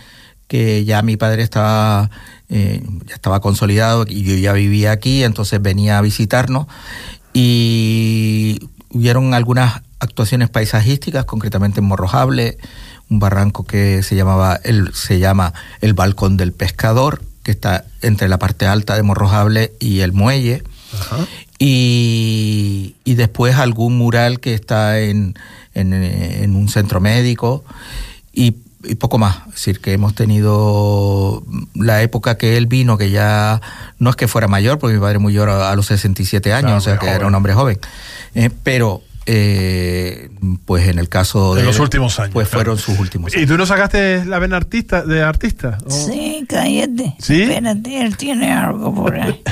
que 0.48 0.84
ya 0.86 1.04
mi 1.04 1.16
padre 1.18 1.44
estaba 1.44 2.10
eh, 2.50 2.82
ya 3.06 3.14
estaba 3.14 3.40
consolidado 3.42 4.06
y 4.08 4.24
yo 4.24 4.34
ya 4.36 4.54
vivía 4.54 4.92
aquí, 4.92 5.24
entonces 5.24 5.62
venía 5.62 6.00
a 6.00 6.02
visitarnos 6.02 6.66
y 7.34 8.60
hubieron 8.90 9.34
algunas 9.36 9.82
actuaciones 10.00 10.50
paisajísticas, 10.50 11.26
concretamente 11.26 11.80
en 11.80 11.86
Morrojable, 11.86 12.58
un 13.10 13.20
barranco 13.20 13.66
que 13.66 14.04
se 14.04 14.16
llamaba 14.16 14.60
el 14.64 14.94
se 14.94 15.20
llama 15.20 15.54
el 15.82 15.94
balcón 15.94 16.38
del 16.38 16.52
pescador, 16.54 17.22
que 17.44 17.52
está 17.52 17.86
entre 18.02 18.28
la 18.30 18.38
parte 18.40 18.66
alta 18.68 18.96
de 18.96 19.04
Morrojable 19.04 19.74
y 19.80 20.02
el 20.02 20.12
muelle 20.14 20.64
Ajá. 21.00 21.26
y, 21.58 22.96
y 23.04 23.16
después 23.16 23.56
algún 23.56 23.98
mural 23.98 24.40
que 24.40 24.54
está 24.54 25.00
en, 25.00 25.36
en, 25.74 25.94
en 25.94 26.56
un 26.56 26.70
centro 26.70 27.00
médico 27.00 27.64
y, 28.34 28.56
y 28.84 28.96
poco 28.96 29.18
más. 29.18 29.38
Es 29.50 29.56
decir, 29.56 29.80
que 29.82 29.94
hemos 29.94 30.14
tenido 30.16 31.44
la 31.74 32.02
época 32.02 32.38
que 32.38 32.58
él 32.58 32.68
vino, 32.68 32.98
que 32.98 33.10
ya 33.12 33.62
no 33.98 34.10
es 34.10 34.16
que 34.16 34.28
fuera 34.28 34.48
mayor, 34.48 34.80
porque 34.80 34.96
mi 34.96 35.02
padre 35.02 35.20
murió 35.20 35.44
a, 35.52 35.72
a 35.72 35.76
los 35.76 35.88
67 35.88 36.54
años, 36.54 36.62
Claro, 36.64 36.78
o 36.78 36.82
sea 36.82 36.94
que 36.98 37.06
joven. 37.08 37.16
era 37.16 37.28
un 37.28 37.36
hombre 37.36 37.54
joven. 37.54 37.80
Eh, 38.36 38.50
pero, 38.64 39.02
eh, 39.32 40.30
pues 40.66 40.88
en 40.88 40.98
el 40.98 41.08
caso 41.08 41.54
De 41.54 41.62
de... 41.62 41.68
los 41.68 41.78
últimos 41.78 42.20
años, 42.20 42.34
Pues 42.34 42.50
claro. 42.50 42.64
fueron 42.64 42.78
sus 42.80 42.98
últimos 42.98 43.36
¿Y 43.38 43.46
tú 43.46 43.58
no 43.58 43.66
sacaste 43.68 44.26
la 44.26 44.40
vena 44.40 44.58
artista, 44.58 45.04
de 45.04 45.22
artista? 45.22 45.78
¿O? 45.86 45.92
Sí, 45.92 46.46
cállate. 46.50 47.14
¿Sí? 47.20 47.44
Espérate, 47.44 48.02
él 48.02 48.18
tiene 48.18 48.52
algo 48.52 48.94
por 48.94 49.16
ahí. 49.20 49.40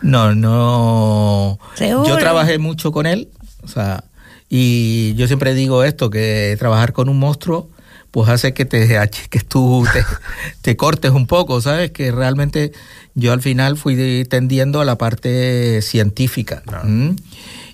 No, 0.00 0.32
no. 0.34 1.58
¿Seguro? 1.74 2.08
Yo 2.08 2.18
trabajé 2.18 2.58
mucho 2.58 2.92
con 2.92 3.04
él, 3.04 3.28
o 3.64 3.68
sea, 3.68 4.04
y 4.48 5.14
yo 5.16 5.26
siempre 5.26 5.54
digo 5.54 5.82
esto, 5.82 6.08
que 6.08 6.54
trabajar 6.58 6.92
con 6.92 7.08
un 7.08 7.18
monstruo, 7.18 7.68
pues 8.12 8.28
hace 8.28 8.54
que 8.54 8.64
te 8.64 8.96
achiques 8.96 9.44
tú, 9.44 9.84
te, 9.92 10.04
te 10.62 10.76
cortes 10.76 11.10
un 11.10 11.26
poco, 11.26 11.60
¿sabes? 11.60 11.90
Que 11.90 12.12
realmente 12.12 12.70
yo 13.14 13.32
al 13.32 13.42
final 13.42 13.76
fui 13.76 14.24
tendiendo 14.30 14.80
a 14.80 14.84
la 14.84 14.96
parte 14.96 15.82
científica. 15.82 16.62
¿m? 16.84 17.16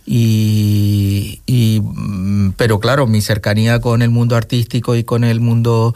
Y, 0.04 1.40
y, 1.46 1.80
mm, 1.82 2.52
pero 2.56 2.80
claro, 2.80 3.06
mi 3.06 3.20
cercanía 3.20 3.80
con 3.80 4.02
el 4.02 4.10
mundo 4.10 4.36
artístico 4.36 4.96
y 4.96 5.04
con 5.04 5.22
el 5.24 5.40
mundo 5.40 5.94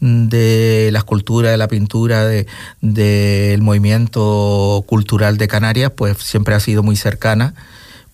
mm, 0.00 0.28
de 0.28 0.90
la 0.92 1.00
escultura, 1.00 1.50
de 1.50 1.56
la 1.56 1.68
pintura, 1.68 2.24
de 2.24 2.46
del 2.80 3.62
movimiento 3.62 4.84
cultural 4.86 5.38
de 5.38 5.48
Canarias, 5.48 5.92
pues 5.96 6.18
siempre 6.18 6.54
ha 6.54 6.60
sido 6.60 6.82
muy 6.82 6.96
cercana, 6.96 7.54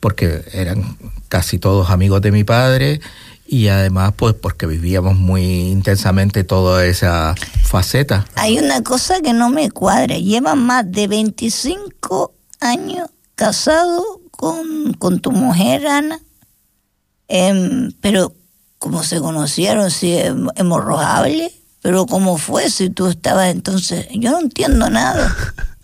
porque 0.00 0.44
eran 0.52 0.96
casi 1.28 1.58
todos 1.58 1.90
amigos 1.90 2.22
de 2.22 2.32
mi 2.32 2.44
padre 2.44 3.00
y 3.46 3.68
además 3.68 4.14
pues 4.16 4.34
porque 4.34 4.66
vivíamos 4.66 5.16
muy 5.16 5.42
intensamente 5.42 6.44
toda 6.44 6.86
esa 6.86 7.34
faceta. 7.62 8.24
Hay 8.36 8.58
una 8.58 8.82
cosa 8.82 9.20
que 9.20 9.32
no 9.32 9.50
me 9.50 9.70
cuadra. 9.70 10.16
Llevan 10.16 10.64
más 10.64 10.90
de 10.90 11.06
25 11.06 12.32
años 12.60 13.10
casado 13.34 14.23
con, 14.36 14.94
con 14.94 15.20
tu 15.20 15.32
mujer, 15.32 15.86
Ana. 15.86 16.18
Em, 17.28 17.92
pero, 18.00 18.32
¿cómo 18.78 19.02
se 19.02 19.20
conocieron? 19.20 19.90
Si 19.90 20.12
es 20.14 20.32
hemorrojable. 20.56 21.52
Pero, 21.82 22.06
¿cómo 22.06 22.38
fue 22.38 22.70
si 22.70 22.88
tú 22.90 23.08
estabas 23.08 23.48
entonces? 23.50 24.06
Yo 24.12 24.30
no 24.30 24.40
entiendo 24.40 24.88
nada. 24.88 25.34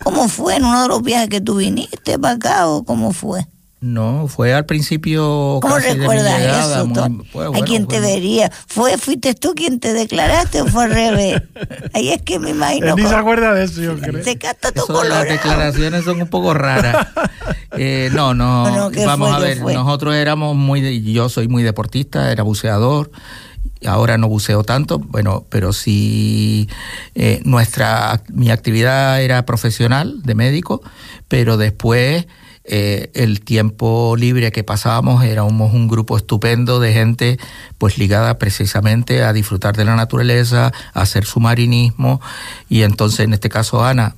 ¿Cómo 0.03 0.27
fue 0.27 0.55
en 0.55 0.65
uno 0.65 0.81
de 0.81 0.87
los 0.87 1.03
viajes 1.03 1.29
que 1.29 1.41
tú 1.41 1.57
viniste 1.57 2.17
para 2.17 2.35
acá 2.35 2.67
o 2.67 2.83
cómo 2.83 3.13
fue? 3.13 3.45
No, 3.81 4.27
fue 4.27 4.53
al 4.53 4.67
principio 4.67 5.57
¿Cómo 5.59 5.73
casi 5.73 5.87
de 5.87 5.93
mi 5.95 5.99
recuerdas 6.01 6.39
llegada, 6.39 6.75
eso, 6.75 6.85
muy- 6.85 7.27
pues, 7.31 7.49
¿A 7.59 7.65
quién 7.65 7.87
te 7.87 7.99
vería? 7.99 8.51
¿Fue, 8.67 8.95
¿Fuiste 8.99 9.33
tú 9.33 9.53
quien 9.55 9.79
te 9.79 9.93
declaraste 9.93 10.61
o 10.61 10.67
fue 10.67 10.83
al 10.83 10.91
revés? 10.91 11.41
Ahí 11.93 12.09
es 12.09 12.21
que 12.21 12.37
me 12.37 12.51
imagino... 12.51 12.89
Él 12.89 12.95
ni 12.95 13.07
se 13.09 13.15
acuerda 13.15 13.55
de 13.55 13.63
eso, 13.63 13.81
yo 13.81 13.97
creo. 13.99 14.23
Se 14.23 14.37
canta 14.37 14.71
todo 14.71 14.85
Eso 14.85 15.03
de 15.03 15.09
las 15.09 15.23
declaraciones 15.23 16.05
son 16.05 16.21
un 16.21 16.27
poco 16.27 16.53
raras. 16.53 17.07
Eh, 17.83 18.11
no, 18.13 18.35
no, 18.35 18.61
Bueno, 18.69 18.91
¿qué 18.91 19.03
vamos 19.07 19.29
fue, 19.29 19.37
a 19.37 19.39
ver, 19.39 19.59
nosotros 19.59 20.13
éramos 20.13 20.55
muy, 20.55 21.01
yo 21.01 21.29
soy 21.29 21.47
muy 21.47 21.63
deportista, 21.63 22.31
era 22.31 22.43
buceador, 22.43 23.09
ahora 23.87 24.19
no 24.19 24.29
buceo 24.29 24.63
tanto, 24.63 24.99
bueno, 24.99 25.47
pero 25.49 25.73
sí, 25.73 26.69
eh, 27.15 27.41
nuestra, 27.43 28.21
mi 28.31 28.51
actividad 28.51 29.19
era 29.23 29.47
profesional 29.47 30.21
de 30.21 30.35
médico, 30.35 30.83
pero 31.27 31.57
después 31.57 32.27
eh, 32.65 33.09
el 33.15 33.41
tiempo 33.41 34.15
libre 34.15 34.51
que 34.51 34.63
pasábamos 34.63 35.23
éramos 35.23 35.73
un 35.73 35.87
grupo 35.87 36.15
estupendo 36.17 36.79
de 36.79 36.93
gente 36.93 37.39
pues 37.79 37.97
ligada 37.97 38.37
precisamente 38.37 39.23
a 39.23 39.33
disfrutar 39.33 39.75
de 39.75 39.85
la 39.85 39.95
naturaleza, 39.95 40.71
a 40.93 41.01
hacer 41.01 41.25
submarinismo 41.25 42.21
y 42.69 42.83
entonces 42.83 43.21
en 43.21 43.33
este 43.33 43.49
caso 43.49 43.83
Ana, 43.83 44.13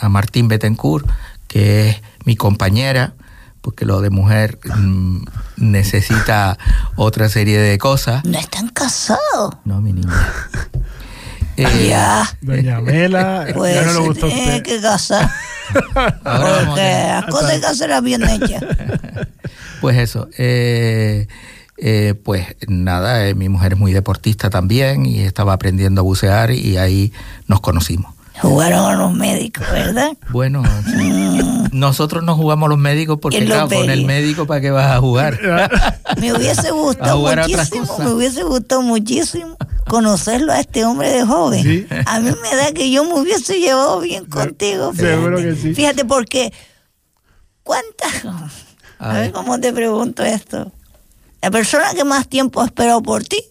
a 0.00 0.08
Martín 0.08 0.48
Betancourt, 0.48 1.06
que 1.46 1.90
es 1.90 2.02
mi 2.24 2.36
compañera, 2.36 3.14
porque 3.60 3.84
lo 3.84 4.00
de 4.00 4.10
mujer 4.10 4.58
mm, 4.76 5.24
necesita 5.58 6.58
otra 6.96 7.28
serie 7.28 7.58
de 7.58 7.76
cosas. 7.78 8.24
No 8.24 8.38
están 8.38 8.68
casados. 8.68 9.56
No, 9.64 9.80
mi 9.80 9.92
niña. 9.92 10.12
Eh, 11.56 11.88
ya. 11.90 12.26
Doña 12.40 12.80
Mela, 12.80 13.46
Pues 13.54 13.74
ya 13.84 13.84
no 13.84 13.92
le 13.92 13.98
gustó 14.06 14.26
a 14.26 14.28
tiene 14.30 14.46
usted. 14.56 14.62
que 14.62 14.80
casar. 14.80 15.30
ahora 16.24 16.64
Porque 16.66 16.80
las 16.80 17.24
cosas 17.26 17.50
hay 17.50 17.60
que 17.60 17.66
hacerlas 17.66 18.02
bien 18.02 18.22
hechas. 18.26 18.64
Pues 19.82 19.98
eso, 19.98 20.28
eh, 20.38 21.26
eh, 21.76 22.14
pues 22.24 22.46
nada, 22.66 23.26
eh, 23.28 23.34
mi 23.34 23.50
mujer 23.50 23.74
es 23.74 23.78
muy 23.78 23.92
deportista 23.92 24.48
también 24.48 25.04
y 25.04 25.20
estaba 25.20 25.52
aprendiendo 25.52 26.00
a 26.00 26.04
bucear 26.04 26.50
y 26.50 26.78
ahí 26.78 27.12
nos 27.46 27.60
conocimos. 27.60 28.14
Jugaron 28.40 28.90
a 28.90 28.96
los 28.96 29.12
médicos, 29.12 29.64
¿verdad? 29.70 30.12
Bueno, 30.30 30.62
sí. 30.86 31.40
nosotros 31.72 32.22
no 32.24 32.36
jugamos 32.36 32.68
los 32.70 32.78
médicos 32.78 33.18
porque 33.20 33.44
claro, 33.44 33.68
con 33.68 33.90
el 33.90 34.06
médico 34.06 34.46
para 34.46 34.60
qué 34.62 34.70
vas 34.70 34.90
a 34.90 34.98
jugar. 35.00 35.38
Me 36.18 36.32
hubiese 36.32 36.68
A 36.68 36.70
gustado 36.72 37.28
a 37.28 37.36
muchísimo, 37.36 37.98
me 37.98 38.08
hubiese 38.12 38.42
gustado 38.44 38.82
muchísimo 38.82 39.56
conocerlo 39.88 40.52
a 40.52 40.60
este 40.60 40.84
hombre 40.84 41.10
de 41.10 41.24
joven. 41.26 41.62
Sí. 41.62 41.86
A 42.06 42.20
mí 42.20 42.30
me 42.30 42.56
da 42.56 42.72
que 42.72 42.90
yo 42.90 43.04
me 43.04 43.14
hubiese 43.14 43.58
llevado 43.58 44.00
bien 44.00 44.24
contigo. 44.26 44.92
Seguro 44.94 45.36
fíjate. 45.38 45.54
que 45.56 45.60
sí. 45.62 45.74
Fíjate 45.74 46.04
porque 46.06 46.52
¿cuántas? 47.62 48.24
A 48.24 49.10
A 49.10 49.12
ver 49.14 49.22
ver. 49.22 49.32
cómo 49.32 49.58
te 49.60 49.72
pregunto 49.72 50.22
esto. 50.24 50.72
La 51.42 51.50
persona 51.50 51.92
que 51.94 52.04
más 52.04 52.28
tiempo 52.28 52.60
ha 52.60 52.66
esperado 52.66 53.02
por 53.02 53.24
ti, 53.24 53.42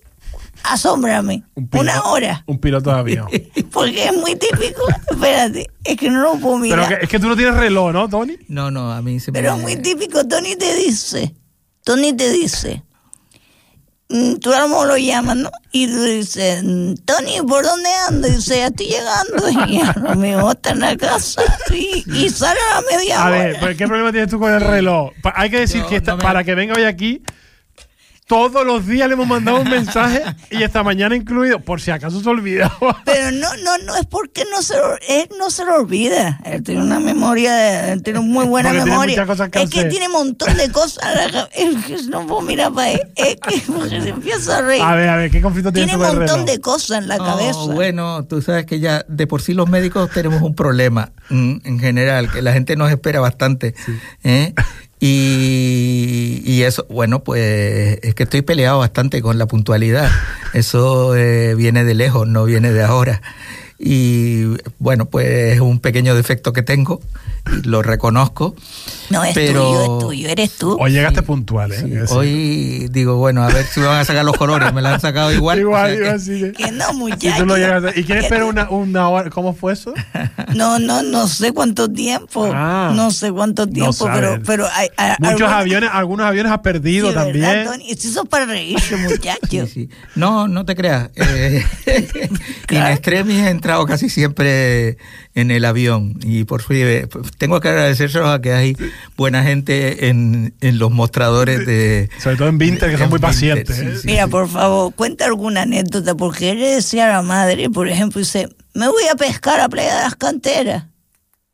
asómbrame. 0.64 1.44
Un 1.56 1.68
piloto- 1.70 1.82
Una 1.82 2.04
hora. 2.04 2.44
Un 2.48 2.60
piloto 2.60 2.92
de 2.92 3.00
avión. 3.00 3.28
Porque 3.72 4.06
es 4.06 4.14
muy 4.14 4.36
típico. 4.36 4.82
Espérate, 5.12 5.70
es 5.84 5.98
que 5.98 6.10
no 6.10 6.22
lo 6.22 6.32
puedo 6.40 6.60
Pero 6.62 6.76
mirar. 6.84 7.00
que- 7.00 7.04
es 7.06 7.10
que 7.10 7.20
tú 7.20 7.28
no 7.28 7.36
tienes 7.36 7.56
reloj, 7.56 7.92
¿no, 7.94 8.08
Tony? 8.10 8.38
No, 8.48 8.72
no, 8.72 8.92
a 8.92 9.02
mí 9.02 9.20
se 9.20 9.32
Pero 9.32 9.52
me... 9.54 9.58
es 9.58 9.64
muy 9.64 9.76
típico, 9.82 10.26
Tony 10.28 10.56
te 10.56 10.76
dice, 10.76 11.36
Tony 11.84 12.14
te 12.14 12.30
dice, 12.30 12.84
mm, 14.10 14.36
tú 14.36 14.54
a 14.54 14.60
lo 14.62 14.68
mejor 14.70 14.88
lo 14.88 14.98
llamas, 14.98 15.38
¿no? 15.38 15.52
Y 15.72 15.88
tú 15.88 16.02
dices, 16.04 16.62
Tony, 17.06 17.42
¿por 17.48 17.64
dónde 17.64 17.90
andas? 18.08 18.32
Y 18.32 18.36
dice, 18.36 18.58
ya 18.58 18.68
estoy 18.68 18.88
llegando. 18.88 19.50
Y 19.70 19.80
a 19.82 19.94
lo 19.94 20.16
mejor 20.16 20.56
está 20.56 20.72
en 20.72 20.80
la 20.80 20.98
casa 20.98 21.42
y, 21.72 22.04
y 22.12 22.30
sale 22.30 22.60
a 22.72 22.76
la 22.82 22.88
media 22.98 23.22
A 23.24 23.28
hora. 23.28 23.38
ver, 23.38 23.58
¿pero 23.60 23.78
¿qué 23.78 23.88
problema 23.88 24.12
tienes 24.12 24.30
tú 24.30 24.40
con 24.40 24.52
el 24.54 24.62
reloj? 24.62 25.12
Pa- 25.22 25.34
hay 25.36 25.50
que 25.50 25.60
decir 25.60 25.84
que 25.86 25.98
esta- 25.98 26.12
no 26.12 26.18
me- 26.18 26.24
para 26.24 26.44
que 26.44 26.56
venga 26.56 26.74
hoy 26.76 26.84
aquí, 26.84 27.22
Todos 28.30 28.64
los 28.64 28.86
días 28.86 29.08
le 29.08 29.16
hemos 29.16 29.26
mandado 29.26 29.60
un 29.60 29.68
mensaje 29.68 30.22
y 30.52 30.62
esta 30.62 30.84
mañana 30.84 31.16
incluido, 31.16 31.62
por 31.62 31.82
si 31.82 31.90
acaso 31.90 32.22
se 32.22 32.30
olvidaba. 32.30 33.02
Pero 33.04 33.32
no, 33.32 33.48
no, 33.64 33.78
no 33.80 33.96
es 33.96 34.06
porque 34.06 34.44
no 34.52 34.62
se 34.62 34.76
él 35.08 35.28
no 35.40 35.50
se 35.50 35.66
lo 35.66 35.78
olvida. 35.78 36.40
Él 36.46 36.62
tiene 36.62 36.84
una 36.84 37.00
memoria, 37.00 37.92
él 37.92 38.04
tiene 38.04 38.20
muy 38.20 38.46
buena 38.46 38.70
Porque 38.70 38.86
memoria. 38.86 39.16
muchas 39.16 39.28
cosas 39.28 39.50
que 39.50 39.64
es 39.64 39.70
que 39.72 39.86
tiene 39.86 40.06
un 40.06 40.14
montón 40.14 40.56
de 40.56 40.72
cosas. 40.72 41.04
en 41.06 41.16
la 41.16 41.32
cabeza. 41.32 41.50
Es 41.56 41.86
que 41.86 42.04
no 42.12 42.28
puedo 42.28 42.42
mirar 42.42 42.72
para 42.72 42.92
él. 42.92 43.02
Es 43.16 43.38
que 43.38 43.60
se 43.90 44.10
empieza 44.10 44.60
a 44.60 44.62
reír. 44.62 44.84
A 44.84 44.94
ver, 44.94 45.10
a 45.10 45.16
ver, 45.16 45.32
¿qué 45.32 45.42
conflicto 45.42 45.72
tiene 45.72 45.88
tiene 45.88 46.00
un 46.00 46.08
montón 46.08 46.42
reloj? 46.42 46.46
de 46.46 46.62
cosas 46.62 47.00
en 47.00 47.08
la 47.08 47.18
cabeza. 47.18 47.60
bueno, 47.74 48.26
tú 48.26 48.44
sabes 48.44 48.68
que 48.68 48.80
ya 48.80 49.04
de 49.08 49.26
por 49.26 49.42
sí 49.42 49.56
los 49.56 49.68
médicos 49.68 50.08
tenemos 50.12 50.44
un 50.44 50.54
problema 50.54 51.14
mm, 51.32 51.62
en 51.64 51.80
general, 51.80 52.32
que 52.32 52.44
la 52.44 52.54
gente 52.54 52.76
nos 52.76 52.92
espera 52.92 53.20
bastante. 53.22 53.74
¿eh? 54.24 54.54
Y, 55.00 56.42
y 56.44 56.64
eso, 56.64 56.86
bueno, 56.90 57.24
pues 57.24 58.00
es 58.02 58.16
que 58.16 58.24
estoy 58.24 58.42
peleado 58.42 58.80
bastante 58.80 59.22
con 59.22 59.38
la 59.38 59.48
puntualidad. 59.48 60.10
Eso 60.54 61.16
eh, 61.16 61.56
viene 61.56 61.84
de 61.84 61.94
lejos, 61.94 62.28
no 62.28 62.44
viene 62.46 62.72
de 62.72 62.84
ahora. 62.84 63.22
Y 63.78 64.58
bueno, 64.78 65.06
pues 65.06 65.54
es 65.54 65.62
un 65.62 65.80
pequeño 65.80 66.16
defecto 66.16 66.52
que 66.52 66.64
tengo, 66.64 67.00
lo 67.64 67.82
reconozco. 67.82 68.56
No, 69.10 69.24
es 69.24 69.34
pero- 69.34 69.64
tuyo, 69.64 69.82
es 69.84 70.00
tuyo, 70.06 70.30
eres 70.30 70.52
tú. 70.58 70.78
Hoy 70.80 70.92
llegaste 70.92 71.22
puntual, 71.24 71.72
¿eh? 71.72 71.80
Sí, 71.80 71.90
Que 71.90 72.08
sí. 72.08 72.14
hoy 72.16 72.88
digo, 72.92 73.16
bueno, 73.18 73.44
a 73.44 73.48
ver 73.48 73.66
si 73.66 73.80
me 73.80 73.88
van 73.88 74.00
a 74.00 74.06
sacar 74.06 74.24
los 74.26 74.38
colores, 74.38 74.72
me 74.74 74.82
la 74.82 74.94
han 74.96 75.02
sacado 75.02 75.32
igual. 75.34 75.60
o 75.60 75.62
Igual, 75.62 75.98
sea 75.98 76.18
que- 76.18 76.52
que- 76.54 76.64
Que 76.66 76.72
no, 76.72 76.90
Si 76.90 76.96
muchacho. 76.96 77.38
tú 77.40 77.46
no 77.46 77.58
llegas 77.58 77.84
a- 77.84 77.90
¿Y 77.90 78.04
quién 78.04 78.20
Que 78.20 78.26
espera 78.26 78.42
tú- 78.44 78.50
una, 78.50 78.70
una 78.70 79.10
hora? 79.10 79.30
¿Cómo 79.30 79.54
fue 79.54 79.74
eso? 79.74 79.94
No, 80.56 80.80
no, 80.80 81.04
no 81.04 81.28
sé 81.28 81.52
cuánto 81.54 81.90
tiempo. 81.92 82.50
Ah. 82.54 82.92
no 82.96 83.12
sé 83.12 83.32
cuánto 83.32 83.68
tiempo, 83.68 84.10
pero, 84.14 84.40
pero 84.46 84.68
hay, 84.74 84.88
hay- 84.98 85.12
Muchos 85.20 85.42
algunos- 85.42 85.52
aviones, 85.54 85.90
algunos 85.94 86.26
aviones 86.26 86.52
ha 86.52 86.62
perdido 86.62 87.10
Sí, 87.10 87.16
¿verdad, 87.16 87.24
también. 87.32 87.66
Tony? 87.66 87.92
Es 87.92 88.06
eso 88.06 88.26
para 88.26 88.46
reírse, 88.46 88.96
muchacho. 88.98 89.40
Sí, 89.50 89.68
sí. 89.68 89.90
No, 90.16 90.48
no 90.48 90.66
te 90.66 90.76
creas. 90.76 91.10
Eh, 91.16 91.64
Claro. 92.66 92.86
In 92.88 92.92
extremis 92.94 93.38
he 93.46 93.50
entrado 93.50 93.86
casi 93.86 94.10
siempre 94.10 94.98
en 95.40 95.52
el 95.52 95.66
avión 95.66 96.20
y 96.22 96.44
por 96.44 96.62
fin 96.62 96.78
eh, 96.82 97.08
tengo 97.38 97.60
que 97.60 97.70
agradeceros 97.70 98.30
a 98.30 98.42
que 98.42 98.54
hay 98.54 98.78
buena 99.18 99.44
gente 99.44 100.08
en, 100.08 100.54
en 100.62 100.80
los 100.80 100.92
mostradores 100.92 101.66
de... 101.66 102.10
Sobre 102.22 102.38
todo 102.38 102.48
en 102.50 102.58
Vinter, 102.58 102.92
que 102.92 102.98
son 102.98 103.10
muy 103.10 103.18
Vinter, 103.18 103.30
pacientes. 103.30 103.80
¿eh? 103.80 103.98
sí. 103.98 104.08
Mira, 104.08 104.28
por 104.28 104.48
favor, 104.48 104.94
cuenta 104.94 105.26
alguna 105.26 105.64
anécdota, 105.64 106.16
porque 106.16 106.52
él 106.52 106.60
le 106.60 106.68
decía 106.76 107.06
a 107.06 107.10
la 107.10 107.22
madre, 107.22 107.70
por 107.70 107.88
ejemplo, 107.88 108.20
dice, 108.20 108.50
me 108.74 108.88
voy 108.88 109.04
a 109.12 109.16
pescar 109.16 109.60
a 109.60 109.70
Playa 109.70 109.96
de 109.96 110.02
las 110.04 110.16
Canteras. 110.16 110.86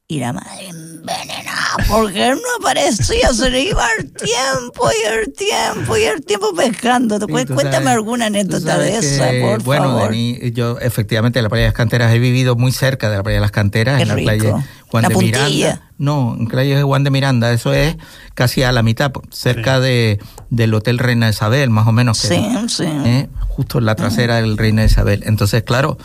Y 0.08 0.20
la 0.20 0.34
madre 0.34 0.68
envenenada, 0.70 1.78
porque 1.90 2.28
él 2.28 2.36
no 2.36 2.64
aparecía, 2.64 3.34
se 3.34 3.50
le 3.50 3.62
iba 3.64 3.84
el 3.98 4.12
tiempo 4.14 4.88
y 4.92 5.08
el 5.08 5.34
tiempo 5.34 5.98
y 5.98 6.04
el 6.04 6.24
tiempo 6.24 6.54
pescando. 6.56 7.20
Cu- 7.22 7.26
tú 7.26 7.56
Cuéntame 7.56 7.72
sabes- 7.72 7.88
alguna 7.88 8.28
anécdota 8.28 8.78
de 8.78 8.98
esa, 9.00 9.32
que, 9.32 9.42
por 9.42 9.64
bueno, 9.64 9.84
favor. 9.86 10.04
de 10.04 10.10
mí, 10.12 10.40
yo 10.54 10.78
efectivamente 10.80 11.40
en 11.40 11.44
la 11.44 11.50
playa 11.50 11.64
de 11.64 11.68
las 11.70 11.76
canteras 11.76 12.14
he 12.14 12.20
vivido 12.20 12.56
muy 12.56 12.72
cerca 12.72 13.10
de 13.10 13.18
la 13.18 13.24
playa 13.24 13.38
de 13.38 13.42
las 13.42 13.50
canteras, 13.52 13.96
Qué 13.98 14.04
en 14.04 14.10
la 14.10 14.16
playa 14.16 14.64
Juan 14.90 15.02
La 15.04 15.10
de 15.10 15.14
puntilla. 15.16 15.48
Miranda. 15.50 15.82
No, 15.98 16.36
en 16.40 16.48
playa 16.50 16.78
de 16.78 16.84
Juan 16.84 17.04
de 17.04 17.10
Miranda, 17.10 17.52
eso 17.52 17.74
es 17.74 17.98
casi 18.36 18.62
a 18.62 18.72
la 18.72 18.84
mitad, 18.84 19.12
cerca 19.32 19.80
de, 19.80 20.20
del 20.52 20.72
Hotel 20.76 21.00
Reina 21.00 21.30
Isabel, 21.30 21.72
más 21.72 21.88
o 21.88 21.92
menos. 21.92 22.22
que- 22.22 22.28
Sí, 22.28 22.46
sí. 22.68 22.84
¿eh? 22.86 23.28
justo 23.48 23.80
en 23.80 23.86
la 23.86 23.96
trasera 23.96 24.36
del 24.36 24.56
Reina 24.58 24.86
Isabel. 24.86 25.24
Entonces, 25.26 25.64
claro, 25.64 25.98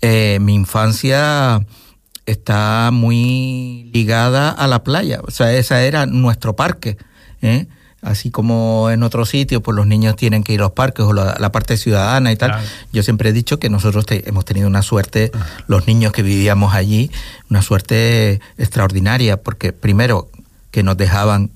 eh, 0.00 0.38
mi 0.40 0.54
infancia 0.54 1.60
está 2.26 2.90
muy 2.92 3.90
ligada 3.92 4.50
a 4.50 4.66
la 4.66 4.82
playa. 4.84 5.20
O 5.26 5.30
sea, 5.30 5.52
esa 5.52 5.82
era 5.82 6.06
nuestro 6.06 6.56
parque. 6.56 6.96
¿eh? 7.42 7.66
Así 8.00 8.30
como 8.30 8.90
en 8.90 9.02
otros 9.02 9.30
sitios, 9.30 9.62
pues 9.62 9.74
los 9.76 9.86
niños 9.86 10.14
tienen 10.16 10.42
que 10.44 10.52
ir 10.52 10.60
a 10.60 10.64
los 10.64 10.72
parques 10.72 11.04
o 11.06 11.12
la, 11.14 11.36
la 11.38 11.52
parte 11.52 11.76
ciudadana 11.76 12.32
y 12.32 12.36
tal. 12.36 12.50
Claro. 12.52 12.66
Yo 12.92 13.02
siempre 13.02 13.30
he 13.30 13.32
dicho 13.32 13.58
que 13.58 13.70
nosotros 13.70 14.04
te- 14.06 14.28
hemos 14.28 14.44
tenido 14.44 14.66
una 14.68 14.82
suerte, 14.82 15.32
los 15.68 15.86
niños 15.86 16.12
que 16.12 16.22
vivíamos 16.22 16.74
allí, 16.74 17.10
una 17.48 17.62
suerte 17.62 18.40
extraordinaria, 18.58 19.38
porque 19.42 19.72
primero 19.72 20.28
que 20.70 20.82
nos 20.82 20.96
dejaban 20.98 21.50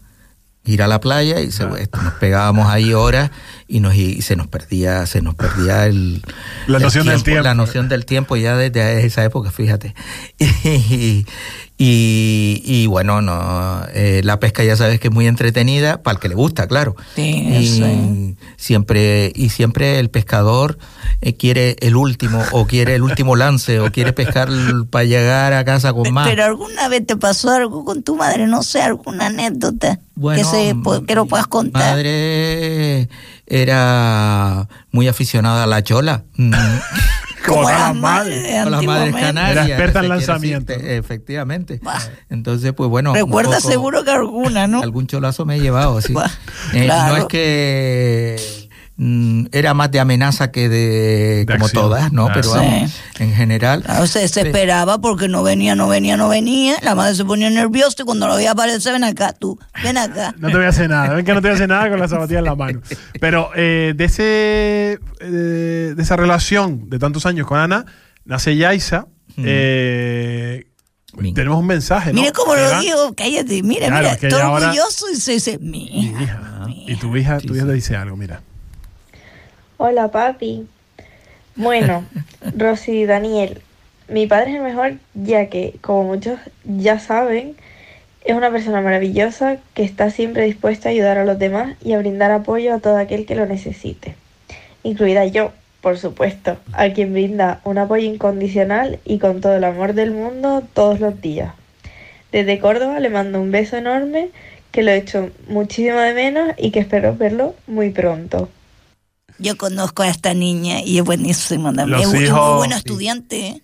ir 0.65 0.83
a 0.83 0.87
la 0.87 1.01
playa 1.01 1.41
y 1.41 1.51
se- 1.51 1.67
nos 1.67 2.15
pegábamos 2.21 2.69
ahí 2.71 2.93
horas 2.95 3.31
y 3.69 3.81
nos 3.81 3.95
y 3.95 4.23
se 4.23 4.35
nos 4.35 4.47
perdía 4.47 5.05
se 5.07 5.21
nos 5.21 5.35
perdía 5.35 5.85
el 5.87 6.23
La 6.67 6.79
el 6.79 6.83
noción 6.85 7.07
del 7.07 7.23
tiempo. 7.23 7.43
la 7.45 7.55
noción 7.55 7.89
del 7.89 8.05
tiempo 8.07 8.37
ya 8.37 8.57
desde 8.57 9.05
esa 9.05 9.23
época 9.25 9.51
fíjate 9.51 9.95
y, 10.39 11.27
y, 11.77 12.63
y 12.65 12.87
bueno 12.87 13.21
no 13.23 13.83
eh, 13.93 14.23
la 14.25 14.41
pesca 14.41 14.65
ya 14.65 14.75
sabes 14.77 14.99
que 15.01 15.09
es 15.09 15.15
muy 15.15 15.27
entretenida 15.27 16.03
para 16.03 16.15
el 16.17 16.21
que 16.21 16.29
le 16.29 16.35
gusta 16.35 16.67
claro 16.67 16.97
Sí, 17.15 17.23
y 17.23 17.67
sí. 17.69 18.37
siempre 18.57 19.33
y 19.35 19.51
siempre 19.51 19.99
el 19.99 20.09
pescador 20.11 20.79
eh, 21.21 21.35
quiere 21.37 21.77
el 21.81 21.95
último 21.97 22.43
o 22.53 22.67
quiere 22.67 22.95
el 22.95 23.03
último 23.03 23.37
lance 23.37 23.81
o 23.81 23.93
quiere 23.93 24.13
pescar 24.13 24.49
para 24.91 25.05
llegar 25.05 25.53
a 25.53 25.65
casa 25.65 25.93
con 25.93 26.13
más 26.13 26.29
Pero 26.29 26.45
alguna 26.45 26.89
vez 26.89 27.07
te 27.07 27.17
pasó 27.17 27.51
algo 27.51 27.85
con 27.85 28.03
tu 28.03 28.17
madre, 28.17 28.47
no 28.47 28.63
sé, 28.63 28.81
alguna 28.83 29.27
anécdota 29.27 29.99
que, 30.35 30.45
se, 30.45 30.75
que 31.07 31.15
lo 31.15 31.27
puedas 31.27 31.47
mi 31.47 31.51
contar. 31.51 31.95
madre 31.95 33.09
era 33.51 34.69
muy 34.93 35.09
aficionada 35.09 35.65
a 35.65 35.67
la 35.67 35.83
chola. 35.83 36.25
Como 36.37 36.53
Como 37.63 37.71
las 37.71 37.95
madres 37.95 38.63
Con 38.63 38.73
las 38.73 38.83
madres 38.85 39.15
canarias. 39.15 39.51
Era 39.67 39.67
experta 39.69 40.01
en 40.01 40.09
lanzamiento. 40.11 40.73
decirte, 40.73 40.97
Efectivamente. 40.99 41.81
Bah. 41.83 41.99
Entonces, 42.29 42.73
pues 42.75 42.91
bueno. 42.91 43.15
Recuerda 43.15 43.57
poco- 43.57 43.69
seguro 43.71 44.05
que 44.05 44.11
alguna, 44.11 44.67
¿no? 44.67 44.83
Algún 44.83 45.07
cholazo 45.07 45.47
me 45.47 45.57
he 45.57 45.61
llevado, 45.61 46.01
sí. 46.03 46.13
Eh, 46.75 46.85
claro. 46.85 47.15
No 47.15 47.23
es 47.23 47.25
que 47.27 48.58
era 49.53 49.75
más 49.75 49.93
de 49.93 50.01
amenaza 50.01 50.51
que 50.51 50.69
de, 50.69 51.45
De 51.45 51.47
como 51.47 51.67
acción. 51.67 51.83
todas, 51.85 52.13
¿no? 52.13 52.27
Claro. 52.27 52.41
Pero 52.41 52.51
vamos, 52.55 52.93
en 53.21 53.33
general. 53.33 53.83
Claro, 53.85 54.07
se 54.09 54.19
desesperaba 54.19 54.99
porque 54.99 55.29
no 55.29 55.45
venía, 55.45 55.77
no 55.77 55.87
venía, 55.87 56.17
no 56.17 56.29
venía. 56.29 56.77
La 56.83 56.97
madre 56.97 57.15
se 57.15 57.25
ponía 57.25 57.49
nerviosa 57.49 58.03
y 58.03 58.05
cuando 58.05 58.27
lo 58.27 58.35
veía 58.35 58.51
aparecer, 58.51 58.93
ven 58.95 59.05
acá 59.05 59.33
tú, 59.33 59.57
ven 59.85 59.99
acá. 59.99 60.35
No 60.39 60.49
te 60.49 60.57
voy 60.57 60.67
a 60.67 60.71
hacer 60.71 60.91
nada. 60.91 61.15
Ven 61.15 61.25
que 61.25 61.33
no 61.33 61.41
te 61.41 61.47
voy 61.49 61.53
a 61.53 61.55
hacer 61.55 61.69
nada 61.69 61.89
con 61.89 62.01
la 62.01 62.09
zapatilla 62.09 62.41
en 62.41 62.45
la 62.45 62.55
mano. 62.57 62.81
Pero 63.21 63.51
eh, 63.55 63.93
de 63.97 64.05
ese 64.05 64.99
eh, 65.21 65.95
de 65.97 66.03
esa 66.03 66.17
relación 66.17 66.91
de 66.91 66.99
tantos 66.99 67.25
años 67.25 67.47
con 67.47 67.59
Ana, 67.61 67.85
nace 68.25 68.57
Yaisa. 68.57 69.07
eh, 69.37 70.65
Mi- 71.17 71.33
tenemos 71.35 71.59
un 71.61 71.67
mensaje, 71.67 72.13
¿no? 72.13 72.21
Mira 72.21 72.33
cómo 72.33 72.55
lo 72.55 72.81
digo, 72.81 73.15
cállate, 73.17 73.63
mira, 73.63 73.87
Claro, 73.87 74.09
mira, 74.21 74.45
ahora- 74.45 74.67
orgulloso 74.67 75.07
y 75.13 75.17
se 75.17 75.33
dice, 75.33 75.59
mi 75.61 75.89
Mi 75.91 76.23
hija. 76.23 76.43
Y 76.87 76.97
tu 76.97 77.17
hija, 77.17 77.39
Sí, 77.41 77.47
tu 77.47 77.55
hija 77.55 77.63
sí. 77.63 77.69
te 77.69 77.75
dice 77.75 77.97
algo, 77.97 78.17
mira. 78.17 78.41
Hola 79.81 80.09
papi. 80.09 80.67
Bueno, 81.55 82.05
Rosy 82.57 83.03
y 83.03 83.07
Daniel, 83.07 83.63
mi 84.09 84.27
padre 84.27 84.51
es 84.51 84.57
el 84.57 84.63
mejor 84.63 84.95
ya 85.15 85.47
que, 85.47 85.77
como 85.81 86.03
muchos 86.03 86.41
ya 86.65 86.99
saben, 86.99 87.55
es 88.25 88.35
una 88.35 88.51
persona 88.51 88.81
maravillosa 88.81 89.59
que 89.75 89.85
está 89.85 90.11
siempre 90.11 90.47
dispuesta 90.47 90.89
a 90.89 90.91
ayudar 90.91 91.19
a 91.19 91.25
los 91.25 91.39
demás 91.39 91.77
y 91.81 91.93
a 91.93 91.99
brindar 91.99 92.33
apoyo 92.33 92.75
a 92.75 92.81
todo 92.81 92.97
aquel 92.97 93.25
que 93.25 93.37
lo 93.37 93.47
necesite, 93.47 94.17
incluida 94.83 95.25
yo, 95.27 95.53
por 95.81 95.97
supuesto, 95.97 96.57
a 96.73 96.89
quien 96.89 97.13
brinda 97.13 97.61
un 97.63 97.79
apoyo 97.79 98.05
incondicional 98.05 98.99
y 99.05 99.21
con 99.21 99.41
todo 99.41 99.55
el 99.55 99.63
amor 99.63 99.93
del 99.93 100.11
mundo 100.11 100.65
todos 100.75 100.99
los 100.99 101.21
días. 101.21 101.55
Desde 102.33 102.59
Córdoba 102.59 102.99
le 102.99 103.11
mando 103.11 103.41
un 103.41 103.53
beso 103.53 103.77
enorme, 103.77 104.31
que 104.73 104.83
lo 104.83 104.91
echo 104.91 105.31
muchísimo 105.47 106.01
de 106.01 106.15
menos 106.15 106.53
y 106.57 106.73
que 106.73 106.81
espero 106.81 107.15
verlo 107.15 107.55
muy 107.69 107.91
pronto. 107.91 108.49
Yo 109.39 109.57
conozco 109.57 110.03
a 110.03 110.09
esta 110.09 110.35
niña 110.35 110.83
y 110.83 110.99
es 110.99 111.05
buenísima 111.05 111.73
también. 111.73 111.91
Los 111.91 112.03
Es, 112.03 112.09
muy- 112.09 112.25
es 112.25 112.31
muy 112.31 112.39
hijos- 112.39 112.57
buena 112.59 112.77
sí. 112.77 112.79
estudiante. 112.87 113.63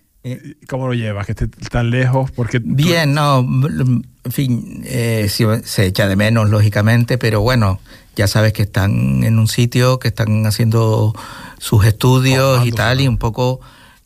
¿Cómo 0.67 0.87
lo 0.87 0.93
llevas? 0.95 1.25
Que 1.27 1.33
esté 1.33 1.47
tan 1.47 1.91
lejos. 1.91 2.31
Porque 2.31 2.59
tú- 2.59 2.65
Bien, 2.69 3.13
no, 3.13 3.39
en 3.39 4.31
fin, 4.31 4.81
eh, 4.85 5.27
sí, 5.29 5.45
se 5.63 5.85
echa 5.85 6.07
de 6.07 6.15
menos, 6.15 6.49
lógicamente, 6.49 7.19
pero 7.19 7.41
bueno, 7.41 7.79
ya 8.15 8.27
sabes 8.27 8.51
que 8.53 8.63
están 8.63 9.23
en 9.23 9.37
un 9.37 9.47
sitio, 9.47 9.99
que 9.99 10.07
están 10.07 10.45
haciendo 10.47 11.13
sus 11.59 11.85
estudios 11.85 12.65
y 12.65 12.71
tal, 12.71 13.01
y 13.01 13.07
un 13.07 13.17
poco, 13.19 13.59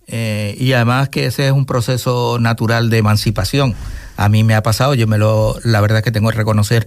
eh, 0.08 0.58
y 0.60 0.74
además 0.74 1.08
que 1.08 1.26
ese 1.28 1.46
es 1.46 1.54
un 1.54 1.66
proceso 1.66 2.38
natural 2.40 2.90
de 2.90 2.98
emancipación. 2.98 3.74
A 4.18 4.28
mí 4.28 4.44
me 4.44 4.56
ha 4.56 4.62
pasado, 4.64 4.96
yo 4.96 5.08
me 5.08 5.18
lo, 5.18 5.56
la 5.64 5.80
verdad 5.80 6.04
que 6.04 6.12
tengo 6.12 6.30
que 6.32 6.36
reconocer 6.36 6.86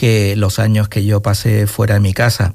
que 0.00 0.34
los 0.34 0.58
años 0.58 0.88
que 0.88 1.04
yo 1.04 1.20
pasé 1.20 1.66
fuera 1.66 1.92
de 1.92 2.00
mi 2.00 2.14
casa, 2.14 2.54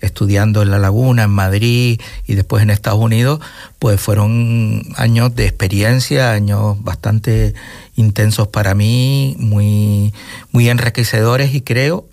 estudiando 0.00 0.62
en 0.62 0.70
La 0.70 0.78
Laguna, 0.78 1.24
en 1.24 1.30
Madrid 1.30 2.00
y 2.26 2.34
después 2.36 2.62
en 2.62 2.70
Estados 2.70 2.98
Unidos, 2.98 3.38
pues 3.78 4.00
fueron 4.00 4.82
años 4.96 5.36
de 5.36 5.44
experiencia, 5.44 6.32
años 6.32 6.82
bastante 6.82 7.52
intensos 7.96 8.48
para 8.48 8.74
mí, 8.74 9.36
muy, 9.38 10.14
muy 10.52 10.70
enriquecedores 10.70 11.54
y 11.54 11.60
creo 11.60 12.06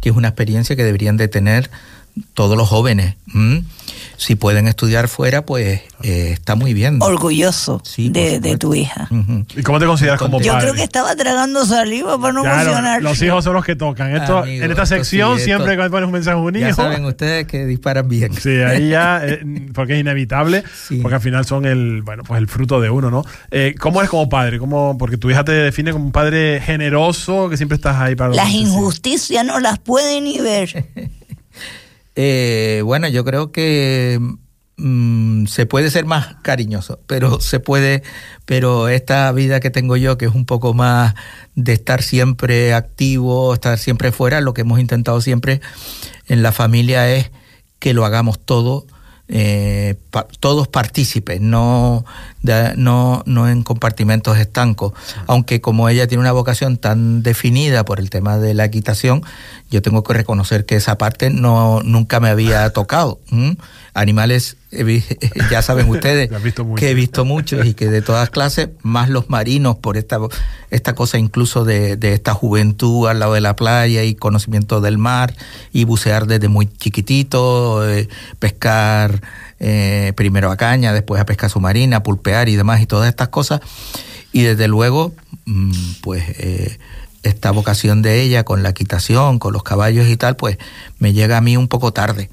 que 0.00 0.10
es 0.10 0.14
una 0.14 0.28
experiencia 0.28 0.76
que 0.76 0.84
deberían 0.84 1.16
de 1.16 1.26
tener 1.26 1.68
todos 2.34 2.56
los 2.56 2.68
jóvenes. 2.68 3.14
Si 4.16 4.34
pueden 4.34 4.66
estudiar 4.66 5.06
fuera, 5.06 5.46
pues 5.46 5.80
eh, 6.02 6.30
está 6.32 6.56
muy 6.56 6.74
bien. 6.74 6.98
Orgulloso 7.00 7.80
Sí, 7.84 8.08
de, 8.08 8.56
tu 8.58 8.74
hija. 8.74 9.08
¿Y 9.56 9.62
cómo 9.62 9.78
te 9.78 9.86
consideras 9.86 10.18
como 10.18 10.40
Yo 10.40 10.52
padre? 10.54 10.64
creo 10.64 10.74
que 10.74 10.82
estaba 10.82 11.14
tragando 11.14 11.64
saliva 11.64 12.18
para 12.20 12.32
no 12.32 12.42
Claro, 12.42 12.62
emocionarse. 12.70 13.02
los 13.02 13.22
hijos 13.22 13.44
son 13.44 13.54
los 13.54 13.64
que 13.64 13.76
tocan. 13.76 14.16
Esto, 14.16 14.38
Amigo, 14.38 14.64
en 14.64 14.70
esta 14.72 14.82
esto 14.82 14.96
sección, 14.96 15.38
sí, 15.38 15.44
siempre 15.44 15.72
esto- 15.74 15.84
que 15.84 15.90
pones 15.90 16.06
un 16.08 16.12
mensaje 16.12 16.34
a 16.36 16.40
un 16.40 16.52
Ya 16.54 16.68
hijo, 16.70 16.82
saben 16.82 17.04
ustedes 17.04 17.46
que 17.46 17.64
disparan 17.64 18.08
bien. 18.08 18.34
Sí, 18.34 18.50
ahí 18.56 18.88
ya, 18.88 19.20
eh, 19.24 19.40
porque 19.72 19.94
es 19.94 20.00
inevitable, 20.00 20.64
Sí. 20.88 20.96
porque 21.00 21.14
al 21.14 21.20
final 21.20 21.44
son 21.46 21.64
el, 21.64 22.02
bueno, 22.02 22.24
pues 22.24 22.38
el 22.38 22.48
fruto 22.48 22.80
de 22.80 22.90
uno, 22.90 23.12
¿no? 23.12 23.24
Eh, 23.52 23.76
¿Cómo 23.78 24.00
eres 24.00 24.10
como 24.10 24.28
padre? 24.28 24.58
¿Cómo, 24.58 24.98
porque 24.98 25.16
tu 25.16 25.30
hija 25.30 25.44
te 25.44 25.52
define 25.52 25.92
como 25.92 26.06
un 26.06 26.12
padre 26.12 26.60
generoso, 26.60 27.48
que 27.48 27.56
siempre 27.56 27.76
estás 27.76 27.96
ahí 27.98 28.16
para 28.16 28.28
los 28.30 28.36
Las 28.36 28.50
injusticias 28.50 29.44
no 29.46 29.60
las 29.60 29.78
puede 29.78 30.20
ni 30.20 30.40
ver. 30.40 30.86
Eh, 32.20 32.82
bueno, 32.84 33.06
yo 33.06 33.24
creo 33.24 33.52
que 33.52 34.18
mm, 34.76 35.46
se 35.46 35.66
puede 35.66 35.88
ser 35.88 36.04
más 36.04 36.34
cariñoso, 36.42 36.98
pero 37.06 37.40
se 37.40 37.60
puede, 37.60 38.02
pero 38.44 38.88
esta 38.88 39.30
vida 39.30 39.60
que 39.60 39.70
tengo 39.70 39.96
yo, 39.96 40.18
que 40.18 40.24
es 40.26 40.34
un 40.34 40.44
poco 40.44 40.74
más 40.74 41.14
de 41.54 41.74
estar 41.74 42.02
siempre 42.02 42.74
activo, 42.74 43.54
estar 43.54 43.78
siempre 43.78 44.10
fuera, 44.10 44.40
lo 44.40 44.52
que 44.52 44.62
hemos 44.62 44.80
intentado 44.80 45.20
siempre 45.20 45.60
en 46.26 46.42
la 46.42 46.50
familia 46.50 47.08
es 47.08 47.30
que 47.78 47.94
lo 47.94 48.04
hagamos 48.04 48.40
todo. 48.40 48.86
eh, 49.28 49.94
todos 50.40 50.66
partícipes, 50.68 51.40
no, 51.40 52.04
de- 52.42 52.74
no, 52.76 53.22
no 53.26 53.48
en 53.48 53.62
compartimentos 53.62 54.38
estancos. 54.38 54.92
Aunque 55.26 55.60
como 55.60 55.88
ella 55.88 56.06
tiene 56.06 56.20
una 56.20 56.32
vocación 56.32 56.76
tan 56.76 57.22
definida 57.22 57.84
por 57.84 57.98
el 58.00 58.10
tema 58.10 58.38
de 58.38 58.54
la 58.54 58.64
equitación, 58.64 59.22
yo 59.70 59.82
tengo 59.82 60.02
que 60.02 60.14
reconocer 60.14 60.64
que 60.64 60.76
esa 60.76 60.96
parte 60.98 61.30
no 61.30 61.80
nunca 61.84 62.20
me 62.20 62.28
había 62.28 62.70
tocado. 62.72 63.18
¿m? 63.30 63.56
Animales, 63.94 64.56
vi- 64.70 65.02
ya 65.50 65.60
saben 65.62 65.88
ustedes 65.88 66.30
que 66.80 66.90
he 66.90 66.94
visto 66.94 67.24
muchos 67.24 67.66
y 67.66 67.74
que 67.74 67.86
de 67.88 68.00
todas 68.02 68.30
clases, 68.30 68.68
más 68.82 69.08
los 69.08 69.28
marinos 69.28 69.76
por 69.76 69.96
esta, 69.96 70.18
esta 70.70 70.94
cosa 70.94 71.18
incluso 71.18 71.64
de, 71.64 71.96
de 71.96 72.12
esta 72.12 72.32
juventud 72.34 73.08
al 73.08 73.18
lado 73.18 73.34
de 73.34 73.40
la 73.40 73.56
playa 73.56 74.04
y 74.04 74.14
conocimiento 74.14 74.80
del 74.80 74.96
mar 74.98 75.34
y 75.72 75.84
bucear 75.84 76.26
desde 76.26 76.48
muy 76.48 76.66
chiquitito, 76.66 77.88
eh, 77.88 78.08
pescar 78.38 79.20
eh, 79.60 80.12
primero 80.16 80.50
a 80.50 80.56
caña, 80.56 80.92
después 80.92 81.20
a 81.20 81.26
pesca 81.26 81.48
submarina, 81.48 82.02
pulpear 82.02 82.48
y 82.48 82.56
demás 82.56 82.80
y 82.80 82.86
todas 82.86 83.08
estas 83.08 83.28
cosas. 83.28 83.60
Y 84.32 84.42
desde 84.42 84.68
luego, 84.68 85.14
mm, 85.46 85.72
pues 86.02 86.24
eh, 86.38 86.78
esta 87.22 87.50
vocación 87.50 88.02
de 88.02 88.22
ella 88.22 88.44
con 88.44 88.62
la 88.62 88.70
equitación, 88.70 89.38
con 89.38 89.52
los 89.52 89.62
caballos 89.62 90.08
y 90.08 90.16
tal, 90.16 90.36
pues 90.36 90.58
me 90.98 91.12
llega 91.12 91.36
a 91.36 91.40
mí 91.40 91.56
un 91.56 91.68
poco 91.68 91.92
tarde. 91.92 92.30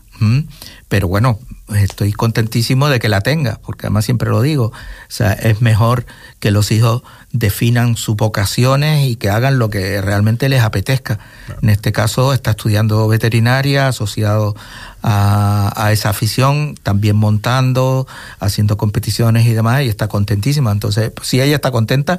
Pero 0.88 1.10
bueno, 1.10 1.40
estoy 1.76 2.14
contentísimo 2.14 2.88
de 2.88 3.00
que 3.00 3.10
la 3.10 3.22
tenga, 3.22 3.60
porque 3.66 3.88
además 3.88 4.06
siempre 4.06 4.30
lo 4.30 4.42
digo, 4.42 4.68
o 4.68 4.74
sea, 5.10 5.34
es 5.34 5.62
mejor 5.62 6.06
que 6.40 6.52
los 6.52 6.72
hijos 6.72 7.04
definan 7.38 7.98
sus 7.98 8.16
vocaciones 8.16 9.08
y 9.08 9.16
que 9.16 9.30
hagan 9.30 9.60
lo 9.60 9.70
que 9.70 10.02
realmente 10.02 10.50
les 10.50 10.62
apetezca. 10.62 11.20
En 11.62 11.70
este 11.70 11.92
caso 11.92 12.34
está 12.34 12.52
estudiando 12.52 13.08
veterinaria, 13.08 13.88
asociado 13.90 14.56
a, 15.04 15.72
a 15.76 15.92
esa 15.92 16.10
afición, 16.10 16.76
también 16.82 17.16
montando, 17.16 18.08
haciendo 18.40 18.78
competiciones 18.78 19.46
y 19.46 19.54
demás, 19.54 19.84
y 19.84 19.90
está 19.90 20.08
contentísima. 20.08 20.72
Entonces, 20.72 21.12
pues, 21.12 21.28
si 21.28 21.42
ella 21.42 21.56
está 21.56 21.72
contenta, 21.72 22.18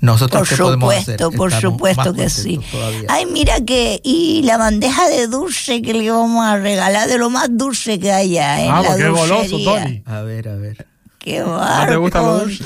nosotros 0.00 0.48
Por 0.48 0.48
qué 0.48 0.62
podemos 0.62 0.94
hacer? 0.94 1.18
supuesto, 1.18 1.30
por 1.36 1.52
Estamos 1.52 1.72
supuesto 1.74 2.14
que 2.14 2.30
sí. 2.30 2.60
todavía. 2.70 3.02
Ay, 3.08 3.26
mira 3.26 3.60
que, 3.64 4.00
y 4.04 4.42
la 4.44 4.58
bandeja 4.58 5.08
de 5.08 5.26
dulce 5.26 5.82
que 5.82 5.92
le 5.94 6.04
íbamos 6.04 6.44
a 6.46 6.56
regalar, 6.58 7.08
de 7.08 7.18
lo 7.18 7.30
más 7.30 7.48
dulce 7.50 7.98
que 7.98 8.12
haya 8.12 8.62
en 8.62 8.70
Ah, 8.70 8.82
la 8.82 8.96
es 8.96 9.08
goloso. 9.10 9.58
Tony. 9.64 10.02
A 10.06 10.20
ver, 10.20 10.48
a 10.48 10.54
ver. 10.56 10.86
Qué 11.20 11.42
barro. 11.42 11.90
te 11.92 11.96
gusta 11.98 12.22
lo 12.22 12.38
dulce? 12.40 12.64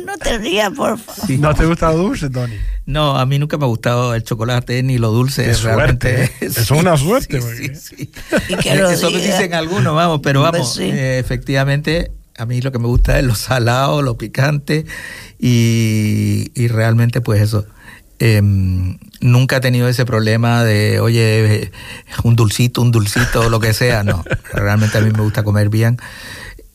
no 0.06 0.16
te 0.16 0.38
rías, 0.38 0.70
por 0.72 0.96
favor. 0.98 1.26
Sí. 1.26 1.38
¿No 1.38 1.54
te 1.54 1.66
gusta 1.66 1.90
lo 1.90 1.98
dulce, 1.98 2.30
Tony? 2.30 2.54
No, 2.86 3.18
a 3.18 3.26
mí 3.26 3.38
nunca 3.38 3.58
me 3.58 3.64
ha 3.64 3.68
gustado 3.68 4.14
el 4.14 4.22
chocolate 4.22 4.82
ni 4.84 4.96
lo 4.98 5.10
dulce. 5.10 5.44
Qué 5.44 5.52
realmente. 5.54 6.16
suerte, 6.28 6.44
¿eh? 6.46 6.48
Eso 6.48 6.60
es 6.60 6.70
una 6.70 6.96
suerte, 6.96 7.40
Sí, 7.42 7.68
sí, 7.68 7.74
sí. 7.74 8.10
Y 8.48 8.54
que 8.56 8.76
lo 8.76 8.88
Eso 8.90 9.08
diga. 9.08 9.20
dicen 9.20 9.54
algunos, 9.54 9.94
vamos, 9.94 10.20
pero 10.22 10.40
Pues 10.40 10.52
vamos, 10.52 10.74
sí. 10.74 10.84
eh, 10.84 11.18
efectivamente, 11.18 12.12
a 12.38 12.46
mí 12.46 12.60
lo 12.62 12.70
que 12.70 12.78
me 12.78 12.86
gusta 12.86 13.18
es 13.18 13.24
lo 13.24 13.34
salado, 13.34 14.02
lo 14.02 14.16
picante 14.16 14.86
y, 15.40 16.50
y 16.54 16.68
realmente 16.68 17.20
pues 17.20 17.42
eso. 17.42 17.66
em, 18.20 18.98
nunca 19.20 19.56
he 19.56 19.60
tenido 19.60 19.88
ese 19.88 20.04
problema 20.04 20.62
de, 20.64 21.00
oye, 21.00 21.54
eh, 21.64 21.72
un 22.22 22.36
dulcito, 22.36 22.82
un 22.82 22.90
dulcito, 22.92 23.48
lo 23.50 23.58
que 23.60 23.74
sea. 23.74 24.02
No, 24.04 24.24
realmente 24.52 24.98
a 24.98 25.00
mí 25.00 25.10
me 25.10 25.22
gusta 25.22 25.42
comer 25.42 25.68
bien 25.68 25.98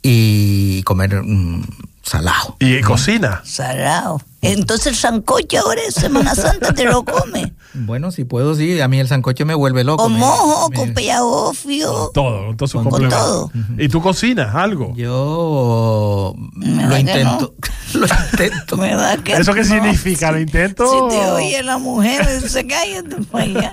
y 0.04 0.84
comer 0.84 1.24
mm, 1.24 1.64
salado. 2.04 2.58
¿Y 2.60 2.82
cocina? 2.82 3.42
Salado. 3.46 4.22
Entonces 4.44 4.88
el 4.88 4.96
sancocho 4.96 5.60
ahora 5.60 5.82
en 5.86 5.92
Semana 5.92 6.36
Santa 6.36 6.74
te 6.74 6.86
lo 6.86 7.04
come. 7.04 7.54
Bueno, 7.74 8.12
si 8.12 8.24
puedo, 8.24 8.54
sí. 8.56 8.80
A 8.82 8.88
mí 8.88 9.00
el 9.00 9.08
sancocho 9.08 9.46
me 9.46 9.56
vuelve 9.56 9.84
loco. 9.84 10.04
Con 10.04 10.14
me- 10.14 10.20
mojo, 10.20 10.70
me- 10.70 10.76
con 10.78 10.94
pellagofio. 10.94 12.12
Todo, 12.14 12.48
con 12.48 12.58
todos 12.58 12.72
sus 12.72 12.84
Con 12.88 13.10
todo. 13.10 13.52
¿Y 13.78 13.90
tú 13.90 14.02
cocinas 14.02 14.54
algo? 14.56 14.94
Yo 14.96 16.36
lo 16.62 16.98
intento. 16.98 17.56
Lo 17.94 18.08
intento. 18.08 18.76
Me 18.78 18.96
da 18.96 19.18
que 19.18 19.34
¿Eso 19.34 19.54
qué 19.54 19.62
no. 19.62 19.68
significa? 19.68 20.32
¿Lo 20.32 20.40
intento? 20.40 20.84
Si 21.12 21.16
te 21.16 21.26
oye 21.30 21.62
la 21.62 21.78
mujer, 21.78 22.26
se 22.50 22.66
cállate 22.66 23.18
para 23.32 23.44
allá. 23.44 23.72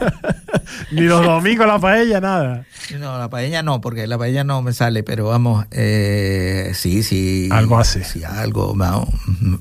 Ni 0.93 1.01
los 1.03 1.25
domingos 1.25 1.67
la 1.67 1.79
paella, 1.79 2.21
nada. 2.21 2.67
No, 2.99 3.17
la 3.19 3.31
paella 3.31 3.63
no, 3.63 3.81
porque 3.81 4.07
la 4.07 4.19
paella 4.19 4.45
no 4.45 4.61
me 4.61 4.75
sale, 4.75 5.03
pero 5.05 5.25
vamos, 5.29 5.65
eh, 5.71 6.73
sí, 6.75 7.03
sí. 7.03 7.49
Algo 7.51 7.79
hace. 7.79 8.05
Sí, 8.05 8.23
algo. 8.23 8.75
vamos, 8.75 9.09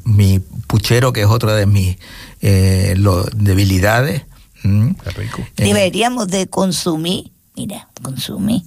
mi 0.04 0.42
puchero, 0.70 1.12
que 1.12 1.22
es 1.22 1.28
otra 1.28 1.56
de 1.56 1.66
mis 1.66 1.98
eh, 2.42 2.94
lo- 2.96 3.24
debilidades. 3.34 4.24
¿m? 4.64 4.96
Qué 5.04 5.10
rico. 5.10 5.42
Eh, 5.58 5.64
Deberíamos 5.66 6.28
de 6.28 6.48
consumir, 6.48 7.32
mira, 7.56 7.88
consumir 8.04 8.62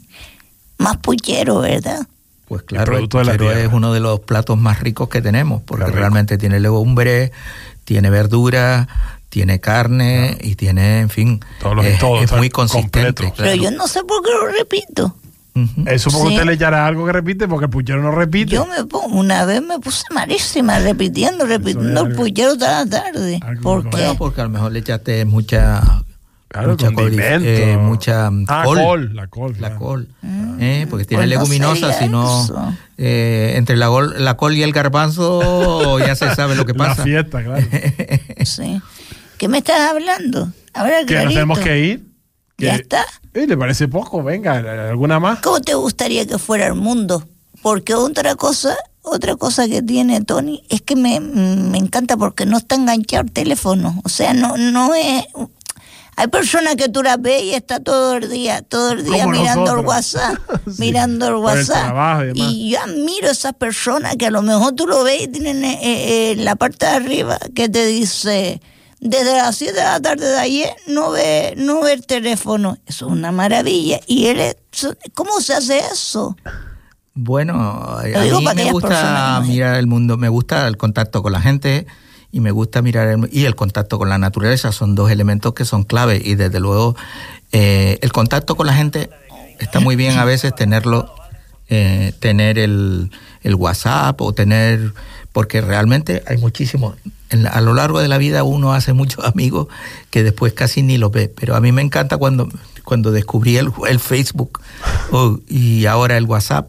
más 0.78 0.96
puchero, 0.96 1.60
¿verdad? 1.60 2.06
Pues 2.48 2.64
claro, 2.64 2.98
el 2.98 3.08
puchero 3.08 3.52
es 3.52 3.68
uno 3.72 3.92
de 3.94 4.00
los 4.00 4.20
platos 4.20 4.58
más 4.58 4.80
ricos 4.80 5.08
que 5.08 5.22
tenemos, 5.22 5.62
porque 5.62 5.86
realmente 5.86 6.36
tiene 6.38 6.58
legumbre, 6.60 7.30
tiene 7.84 8.10
verdura, 8.10 8.88
tiene 9.28 9.60
carne 9.60 10.36
y 10.42 10.56
tiene, 10.56 11.00
en 11.00 11.08
fin, 11.08 11.40
es, 11.84 11.98
todo, 12.00 12.20
es 12.20 12.32
muy 12.32 12.50
consistente. 12.50 12.98
completo. 13.22 13.34
Pero 13.36 13.52
claro. 13.56 13.62
yo 13.62 13.70
no 13.70 13.86
sé 13.86 14.02
por 14.02 14.22
qué 14.24 14.30
lo 14.32 14.48
repito. 14.48 15.16
Ujú. 15.54 15.84
Eh, 15.86 15.98
supongo 15.98 16.24
que 16.24 16.30
Sí. 16.30 16.34
usted 16.36 16.46
le 16.46 16.52
echará 16.54 16.86
algo 16.86 17.04
que 17.04 17.12
repite 17.12 17.46
porque 17.46 17.66
el 17.66 17.70
puchero 17.70 18.02
no 18.02 18.10
repite. 18.10 18.52
Yo 18.54 18.64
me 18.66 18.84
pongo, 18.84 19.18
una 19.18 19.44
vez 19.44 19.60
me 19.62 19.78
puse 19.78 20.04
malísima 20.10 20.78
repitiendo, 20.78 21.44
repitiendo 21.44 22.06
el 22.06 22.14
puchero 22.14 22.56
toda 22.56 22.84
la 22.84 22.90
tarde. 22.90 23.38
¿Por 23.62 23.82
qué? 23.84 23.90
Bueno, 23.90 24.14
porque 24.16 24.40
a 24.40 24.44
lo 24.44 24.50
mejor 24.50 24.72
le 24.72 24.78
echaste 24.78 25.24
mucha 25.26 25.82
Claro, 26.48 26.68
mucha, 26.70 26.90
col- 26.92 27.18
eh, 27.18 27.78
mucha 27.80 28.30
mm, 28.30 28.44
Ah, 28.48 28.62
col, 28.64 28.78
col, 28.78 29.14
la 29.16 29.26
col, 29.26 29.52
la 29.52 29.58
claro. 29.58 29.78
col, 29.78 30.08
eh, 30.60 30.86
porque 30.90 31.06
tiene 31.06 31.22
pues 31.24 31.30
no 31.34 31.38
leguminosa, 31.40 31.92
sería 31.92 31.98
sino 31.98 32.44
eso. 32.44 32.74
eh, 32.98 33.54
entre 33.56 33.76
la, 33.76 33.86
gol- 33.88 34.14
la 34.18 34.36
col 34.36 34.54
y 34.54 34.62
el 34.62 34.72
garbanzo 34.72 35.98
ya 36.06 36.14
se 36.14 36.34
sabe 36.34 36.54
lo 36.54 36.66
que 36.66 36.72
La 36.74 36.78
pasa. 36.88 37.02
fiesta, 37.04 37.42
claro. 37.42 37.66
Sí. 38.44 38.80
¿Qué 39.38 39.48
me 39.48 39.58
estás 39.58 39.80
hablando? 39.90 40.50
Ahora, 40.74 41.04
que 41.06 41.14
nos 41.24 41.32
tenemos 41.32 41.58
que 41.58 41.78
ir. 41.80 42.11
Que- 42.62 42.66
Ya 42.68 42.74
está. 42.76 43.04
Eh, 43.34 43.46
¿Le 43.46 43.56
parece 43.56 43.88
poco? 43.88 44.22
Venga, 44.22 44.88
¿alguna 44.90 45.18
más? 45.18 45.40
¿Cómo 45.40 45.60
te 45.60 45.74
gustaría 45.74 46.26
que 46.26 46.38
fuera 46.38 46.66
el 46.66 46.74
mundo? 46.74 47.26
Porque 47.62 47.94
otra 47.94 48.34
cosa, 48.34 48.76
otra 49.02 49.36
cosa 49.36 49.66
que 49.68 49.82
tiene 49.82 50.20
Tony 50.22 50.62
es 50.68 50.80
que 50.82 50.96
me, 50.96 51.18
me 51.20 51.78
encanta 51.78 52.16
porque 52.16 52.44
no 52.46 52.56
está 52.58 52.74
enganchado 52.76 53.22
el 53.24 53.32
teléfono. 53.32 54.00
O 54.04 54.08
sea, 54.08 54.32
no, 54.34 54.56
no 54.56 54.94
es. 54.94 55.24
Hay 56.16 56.26
personas 56.28 56.76
que 56.76 56.88
tú 56.90 57.02
las 57.02 57.20
ves 57.22 57.42
y 57.42 57.54
está 57.54 57.80
todo 57.80 58.16
el 58.18 58.28
día, 58.30 58.60
todo 58.62 58.92
el 58.92 59.02
día 59.04 59.24
Como 59.24 59.38
mirando 59.40 59.78
el. 59.80 59.86
WhatsApp, 59.86 60.34
Sí, 60.66 60.74
mirando 60.78 61.26
el 61.28 61.34
WhatsApp. 61.36 62.24
y 62.34 62.70
yo 62.70 62.80
admiro 62.82 63.28
a 63.28 63.32
esas 63.32 63.54
personas 63.54 64.16
que 64.16 64.26
a 64.26 64.30
lo 64.30 64.42
mejor 64.42 64.72
tú 64.74 64.86
lo 64.86 65.02
ves 65.04 65.22
y 65.22 65.28
tienen 65.28 65.64
eh, 65.64 65.78
eh, 65.82 66.36
la 66.36 66.54
parte 66.56 66.84
de 66.84 66.92
arriba 66.92 67.38
que 67.54 67.68
te 67.70 67.86
dice 67.86 68.60
desde 69.02 69.36
las 69.36 69.56
7 69.56 69.72
de 69.74 69.82
la 69.82 70.00
tarde 70.00 70.26
de 70.26 70.38
ayer 70.38 70.70
no 70.86 71.10
ve, 71.10 71.54
no 71.56 71.82
ve 71.82 71.92
el 71.92 72.06
teléfono. 72.06 72.78
Eso 72.86 73.06
es 73.06 73.12
una 73.12 73.32
maravilla. 73.32 74.00
Y 74.06 74.26
él 74.26 74.40
es- 74.40 74.56
¿cómo 75.12 75.40
se 75.40 75.54
hace 75.54 75.80
eso? 75.92 76.36
Bueno, 77.14 77.52
a 77.98 78.02
mí 78.04 78.54
me 78.54 78.70
gusta 78.72 79.40
no- 79.40 79.46
mirar 79.46 79.74
el 79.76 79.86
mundo, 79.86 80.16
me 80.16 80.28
gusta 80.28 80.66
el 80.66 80.76
contacto 80.76 81.22
con 81.22 81.32
la 81.32 81.40
gente 81.40 81.86
y 82.30 82.40
me 82.40 82.50
gusta 82.52 82.80
mirar 82.80 83.08
el, 83.08 83.28
y 83.30 83.44
el 83.44 83.54
contacto 83.54 83.98
con 83.98 84.08
la 84.08 84.16
naturaleza 84.18 84.72
son 84.72 84.94
dos 84.94 85.10
elementos 85.10 85.52
que 85.52 85.64
son 85.66 85.82
clave 85.84 86.22
y 86.24 86.36
desde 86.36 86.58
luego 86.60 86.96
eh, 87.52 87.98
el 88.00 88.12
contacto 88.12 88.54
con 88.56 88.66
la 88.66 88.72
gente 88.72 89.10
está 89.58 89.80
muy 89.80 89.94
bien 89.96 90.16
a 90.18 90.24
veces 90.24 90.54
tenerlo, 90.54 91.14
eh, 91.68 92.14
tener 92.18 92.58
el, 92.58 93.10
el 93.42 93.54
WhatsApp 93.56 94.18
o 94.22 94.32
tener 94.32 94.94
porque 95.32 95.60
realmente 95.60 96.22
hay 96.26 96.36
muchísimos 96.38 96.96
en 97.30 97.42
la- 97.44 97.50
a 97.50 97.60
lo 97.60 97.72
largo 97.74 98.00
de 98.00 98.08
la 98.08 98.18
vida 98.18 98.42
uno 98.44 98.72
hace 98.74 98.92
muchos 98.92 99.24
amigos 99.32 99.68
que 100.10 100.22
después 100.22 100.52
casi 100.52 100.82
ni 100.82 100.98
los 100.98 101.10
ve 101.12 101.28
pero 101.34 101.56
a 101.56 101.60
mí 101.60 101.72
me 101.72 101.82
encanta 101.82 102.16
cuando 102.18 102.48
cuando 102.84 103.12
descubrí 103.12 103.56
el, 103.56 103.70
el 103.88 104.00
Facebook 104.00 104.60
oh, 105.12 105.38
y 105.48 105.86
ahora 105.86 106.16
el 106.16 106.24
WhatsApp, 106.24 106.66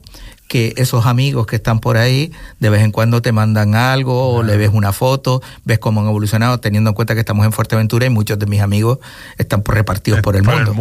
que 0.48 0.74
esos 0.78 1.08
amigos 1.08 1.48
que 1.48 1.56
están 1.56 1.80
por 1.80 1.98
ahí 1.98 2.32
de 2.60 2.70
vez 2.70 2.84
en 2.84 2.92
cuando 2.92 3.24
te 3.24 3.32
mandan 3.32 3.74
algo 3.74 4.30
o 4.36 4.44
le 4.44 4.56
ves 4.56 4.70
una 4.72 4.94
foto, 4.94 5.42
ves 5.66 5.80
cómo 5.80 6.02
han 6.02 6.08
evolucionado, 6.08 6.60
teniendo 6.60 6.92
en 6.92 6.94
cuenta 6.94 7.16
que 7.16 7.22
estamos 7.22 7.44
en 7.48 7.52
Fuerteventura 7.52 8.06
y 8.06 8.12
muchos 8.12 8.38
de 8.38 8.46
mis 8.46 8.62
amigos 8.62 9.00
están 9.40 9.64
por- 9.64 9.74
repartidos 9.74 10.22
por 10.22 10.36
el 10.36 10.44
mundo. 10.44 10.74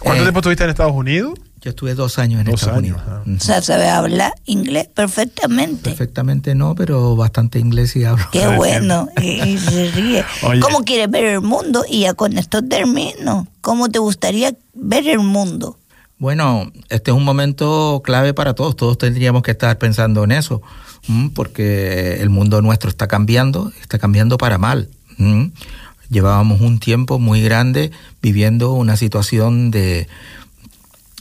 ¿Cuánto 0.00 0.20
Eh, 0.20 0.24
tiempo 0.24 0.38
estuviste 0.40 0.64
en 0.64 0.70
Estados 0.70 0.94
Unidos? 0.94 1.38
Yo 1.60 1.70
estuve 1.70 1.94
dos 1.94 2.18
años 2.18 2.40
en 2.40 2.46
Dos 2.46 2.60
Estados 2.62 2.78
años, 2.78 2.98
Unidos. 3.04 3.22
ah. 3.26 3.36
O 3.36 3.44
sea, 3.44 3.62
sabe 3.62 3.88
hablar 3.88 4.32
inglés 4.46 4.86
perfectamente. 4.94 5.82
Perfectamente 5.90 6.54
no, 6.54 6.74
pero 6.74 7.16
bastante 7.16 7.58
inglés 7.58 7.96
y 7.96 8.04
hablo. 8.04 8.24
Qué 8.30 8.46
bueno. 8.56 9.08
Y, 9.20 9.42
y 9.42 9.58
se 9.58 9.90
ríe. 9.90 10.24
Oye. 10.42 10.60
¿Cómo 10.60 10.84
quieres 10.84 11.10
ver 11.10 11.24
el 11.24 11.40
mundo? 11.40 11.84
Y 11.88 12.00
ya 12.02 12.14
con 12.14 12.38
esto 12.38 12.62
termino. 12.62 13.48
¿Cómo 13.60 13.88
te 13.88 13.98
gustaría 13.98 14.54
ver 14.74 15.08
el 15.08 15.18
mundo? 15.18 15.76
Bueno, 16.18 16.70
este 16.88 17.10
es 17.10 17.16
un 17.16 17.24
momento 17.24 18.02
clave 18.04 18.34
para 18.34 18.54
todos. 18.54 18.76
Todos 18.76 18.98
tendríamos 18.98 19.42
que 19.42 19.52
estar 19.52 19.78
pensando 19.78 20.24
en 20.24 20.32
eso, 20.32 20.62
porque 21.34 22.20
el 22.20 22.28
mundo 22.28 22.60
nuestro 22.62 22.90
está 22.90 23.06
cambiando, 23.06 23.72
está 23.80 23.98
cambiando 23.98 24.36
para 24.36 24.58
mal. 24.58 24.88
Llevábamos 26.10 26.60
un 26.60 26.78
tiempo 26.80 27.18
muy 27.18 27.42
grande 27.42 27.90
viviendo 28.22 28.72
una 28.72 28.96
situación 28.96 29.70
de, 29.70 30.08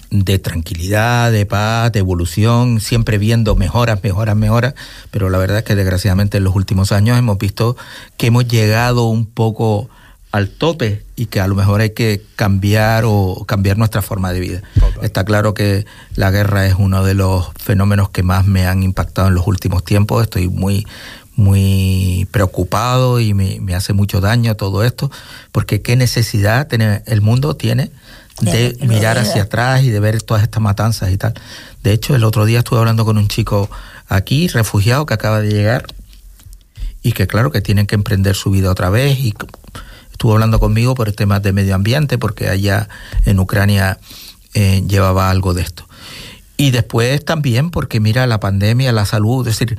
de 0.09 0.39
tranquilidad, 0.39 1.31
de 1.31 1.45
paz, 1.45 1.91
de 1.91 1.99
evolución, 1.99 2.79
siempre 2.79 3.17
viendo 3.17 3.55
mejoras, 3.55 4.03
mejoras, 4.03 4.35
mejoras, 4.35 4.73
pero 5.11 5.29
la 5.29 5.37
verdad 5.37 5.59
es 5.59 5.63
que 5.63 5.75
desgraciadamente 5.75 6.37
en 6.37 6.43
los 6.43 6.55
últimos 6.55 6.91
años 6.91 7.17
hemos 7.17 7.37
visto 7.37 7.75
que 8.17 8.27
hemos 8.27 8.47
llegado 8.47 9.05
un 9.05 9.25
poco 9.25 9.89
al 10.31 10.49
tope 10.49 11.03
y 11.15 11.27
que 11.27 11.39
a 11.39 11.47
lo 11.47 11.55
mejor 11.55 11.81
hay 11.81 11.91
que 11.91 12.21
cambiar 12.35 13.03
o 13.05 13.45
cambiar 13.47 13.77
nuestra 13.77 14.01
forma 14.01 14.31
de 14.33 14.39
vida. 14.39 14.61
Total. 14.75 15.03
Está 15.03 15.23
claro 15.25 15.53
que 15.53 15.85
la 16.15 16.31
guerra 16.31 16.67
es 16.67 16.75
uno 16.77 17.03
de 17.03 17.13
los 17.13 17.49
fenómenos 17.55 18.09
que 18.09 18.23
más 18.23 18.45
me 18.45 18.67
han 18.67 18.83
impactado 18.83 19.29
en 19.29 19.35
los 19.35 19.47
últimos 19.47 19.83
tiempos. 19.83 20.23
Estoy 20.23 20.47
muy 20.47 20.85
muy 21.35 22.27
preocupado 22.31 23.19
y 23.19 23.35
me, 23.35 23.59
me 23.61 23.75
hace 23.75 23.93
mucho 23.93 24.21
daño 24.21 24.55
todo 24.55 24.83
esto, 24.83 25.11
porque 25.51 25.83
qué 25.83 25.95
necesidad 25.95 26.67
tiene, 26.67 27.03
el 27.05 27.21
mundo 27.21 27.55
tiene 27.55 27.91
de 28.41 28.77
mirar 28.81 29.17
hacia 29.17 29.43
atrás 29.43 29.83
y 29.83 29.89
de 29.89 29.99
ver 29.99 30.21
todas 30.21 30.43
estas 30.43 30.61
matanzas 30.61 31.11
y 31.11 31.17
tal. 31.17 31.33
De 31.83 31.91
hecho, 31.93 32.15
el 32.15 32.23
otro 32.23 32.45
día 32.45 32.59
estuve 32.59 32.79
hablando 32.79 33.05
con 33.05 33.17
un 33.17 33.27
chico 33.27 33.69
aquí, 34.07 34.47
refugiado, 34.47 35.05
que 35.05 35.13
acaba 35.13 35.41
de 35.41 35.49
llegar 35.49 35.85
y 37.01 37.13
que 37.13 37.27
claro 37.27 37.51
que 37.51 37.61
tienen 37.61 37.87
que 37.87 37.95
emprender 37.95 38.35
su 38.35 38.51
vida 38.51 38.71
otra 38.71 38.89
vez 38.89 39.19
y 39.19 39.33
estuvo 40.11 40.33
hablando 40.33 40.59
conmigo 40.59 40.95
por 40.95 41.11
temas 41.13 41.41
de 41.41 41.53
medio 41.53 41.75
ambiente 41.75 42.17
porque 42.17 42.49
allá 42.49 42.89
en 43.25 43.39
Ucrania 43.39 43.99
eh, 44.53 44.83
llevaba 44.87 45.29
algo 45.29 45.53
de 45.53 45.61
esto. 45.61 45.87
Y 46.57 46.71
después 46.71 47.23
también 47.23 47.69
porque 47.69 47.99
mira 47.99 48.25
la 48.27 48.39
pandemia, 48.39 48.91
la 48.91 49.05
salud, 49.05 49.47
es 49.47 49.59
decir, 49.59 49.77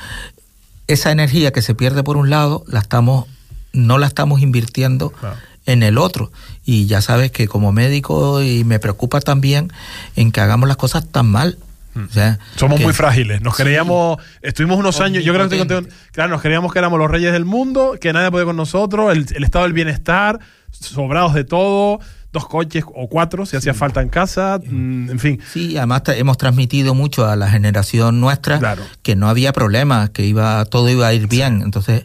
esa 0.87 1.11
energía 1.11 1.53
que 1.53 1.61
se 1.61 1.75
pierde 1.75 2.03
por 2.03 2.17
un 2.17 2.31
lado, 2.31 2.65
la 2.67 2.81
estamos 2.81 3.27
no 3.73 3.99
la 3.99 4.07
estamos 4.07 4.41
invirtiendo 4.41 5.11
Claro. 5.11 5.37
En 5.69 5.83
el 5.85 5.99
otro. 5.99 6.33
Y 6.65 6.87
ya 6.87 7.01
sabes 7.01 7.31
que 7.31 7.47
como 7.47 7.71
médico 7.73 8.43
y 8.43 8.65
me 8.65 8.79
preocupa 8.81 9.21
también 9.21 9.71
en 10.17 10.33
que 10.33 10.41
hagamos 10.41 10.67
las 10.69 10.77
cosas 10.77 11.07
tan 11.09 11.27
mal. 11.31 11.59
O 11.95 12.13
sea, 12.13 12.39
Somos 12.57 12.79
que- 12.79 12.85
muy 12.85 12.93
frágiles. 12.93 13.41
Nos 13.43 13.57
Sí. 13.57 13.63
creíamos, 13.65 14.19
estuvimos 14.43 14.79
unos 14.79 15.01
años, 15.01 15.25
yo 15.25 15.33
creo 15.33 15.49
que 15.49 15.55
estoy 15.57 15.61
Omnipotentes. 15.61 15.95
contigo, 15.95 16.13
claro, 16.13 16.31
nos 16.31 16.43
creíamos 16.43 16.73
que 16.73 16.79
éramos 16.79 16.99
los 16.99 17.11
reyes 17.11 17.33
del 17.33 17.45
mundo, 17.45 17.97
que 18.01 18.13
nadie 18.13 18.31
podía 18.31 18.45
con 18.45 18.57
nosotros, 18.57 19.13
el, 19.17 19.27
el 19.35 19.43
estado 19.45 19.65
del 19.65 19.73
bienestar, 19.73 20.39
sobrados 20.71 21.35
de 21.35 21.43
todo, 21.45 21.99
dos 22.33 22.47
coches 22.47 22.85
o 22.95 23.09
cuatro 23.09 23.47
si 23.47 23.57
hacía 23.57 23.75
falta 23.75 24.01
en 24.01 24.11
casa, 24.11 24.61
mm, 24.65 25.11
en 25.11 25.19
fin. 25.19 25.41
Sí, 25.53 25.77
además 25.77 26.03
hemos 26.09 26.37
transmitido 26.39 26.95
mucho 26.95 27.27
a 27.27 27.35
la 27.37 27.51
generación 27.51 28.21
nuestra 28.21 28.59
Claro. 28.59 28.83
que 29.03 29.17
no 29.17 29.29
había 29.29 29.53
problemas, 29.53 30.11
que 30.11 30.25
iba 30.25 30.65
todo 30.67 30.89
iba 30.91 31.09
a 31.09 31.13
ir 31.15 31.27
bien. 31.27 31.63
Entonces, 31.63 32.05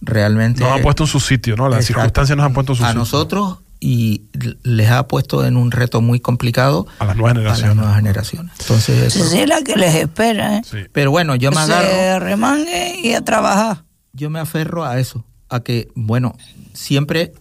realmente 0.00 0.62
Nos 0.62 0.72
han 0.72 0.82
puesto 0.82 1.04
en 1.04 1.08
su 1.08 1.20
sitio, 1.20 1.56
¿no? 1.56 1.68
Las 1.68 1.80
Exacto. 1.80 2.00
circunstancias 2.00 2.36
nos 2.36 2.46
han 2.46 2.52
puesto 2.54 2.72
en 2.72 2.78
su 2.78 2.84
a 2.84 2.88
sitio. 2.88 2.98
nosotros 3.00 3.58
y 3.80 4.24
les 4.62 4.90
ha 4.90 5.06
puesto 5.08 5.44
en 5.46 5.56
un 5.56 5.70
reto 5.70 6.00
muy 6.02 6.20
complicado 6.20 6.86
A 6.98 7.06
las 7.06 7.16
nuevas 7.16 7.32
a 7.32 7.34
las 7.40 7.44
generaciones. 7.58 7.76
nuevas 7.76 7.96
generaciones. 7.96 8.52
Entonces, 8.60 9.02
Esa 9.14 9.24
eso- 9.26 9.36
es 9.36 9.48
la 9.48 9.62
que 9.62 9.76
les 9.76 9.94
espera, 9.94 10.56
¿eh? 10.58 10.62
Sí. 10.70 10.78
pero 10.92 11.10
bueno, 11.10 11.34
yo 11.34 11.50
me 11.50 11.56
Se 11.64 11.72
agarro, 11.72 12.24
remangue 12.24 13.00
y 13.02 13.14
a 13.14 13.22
trabajar. 13.24 13.84
yo 14.12 14.28
me 14.30 14.38
aferro 14.40 14.84
a 14.84 14.98
eso, 15.00 15.24
a 15.48 15.60
que, 15.60 15.88
bueno, 15.94 16.36
siempre 16.74 17.32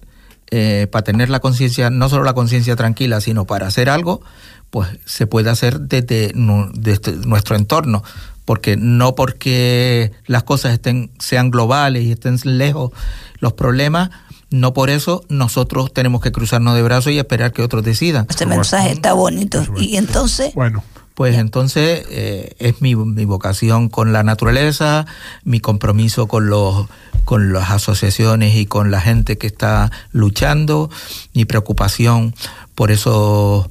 eh, 0.51 0.87
para 0.91 1.03
tener 1.03 1.29
la 1.29 1.41
conciencia, 1.41 1.91
no 1.91 2.09
solo 2.09 2.23
la 2.23 2.33
conciencia 2.33 2.75
tranquila, 2.75 3.21
sino 3.21 3.45
para 3.45 3.67
hacer 3.67 3.87
algo, 3.87 4.21
pues 4.69 4.89
se 5.05 5.27
puede 5.27 5.49
hacer 5.49 5.79
desde, 5.81 6.31
nu- 6.35 6.69
desde 6.73 7.13
nuestro 7.27 7.55
entorno. 7.55 8.03
Porque 8.45 8.77
no 8.77 9.13
porque 9.13 10.11
las 10.25 10.41
cosas 10.43 10.73
estén, 10.73 11.11
sean 11.19 11.51
globales 11.51 12.03
y 12.03 12.11
estén 12.13 12.39
lejos 12.43 12.91
los 13.39 13.53
problemas, 13.53 14.09
no 14.49 14.73
por 14.73 14.89
eso 14.89 15.23
nosotros 15.29 15.93
tenemos 15.93 16.21
que 16.21 16.31
cruzarnos 16.31 16.73
de 16.73 16.81
brazos 16.81 17.11
y 17.13 17.19
esperar 17.19 17.53
que 17.53 17.61
otros 17.61 17.83
decidan. 17.83 18.25
Este 18.27 18.47
mensaje 18.47 18.91
está 18.91 19.13
bonito. 19.13 19.63
Y 19.77 19.97
entonces, 19.97 20.55
Bueno, 20.55 20.83
Pues 21.13 21.35
entonces 21.37 22.05
eh, 22.09 22.55
es 22.57 22.81
mi, 22.81 22.95
mi 22.95 23.25
vocación 23.25 23.87
con 23.89 24.13
la 24.13 24.23
naturaleza, 24.23 25.05
mi 25.43 25.59
compromiso 25.59 26.27
con 26.27 26.49
los 26.49 26.87
con 27.25 27.53
las 27.53 27.69
asociaciones 27.69 28.55
y 28.55 28.65
con 28.65 28.89
la 28.89 28.99
gente 29.01 29.37
que 29.37 29.45
está 29.45 29.91
luchando, 30.11 30.89
mi 31.35 31.45
preocupación 31.45 32.33
por 32.73 32.89
eso, 32.89 33.69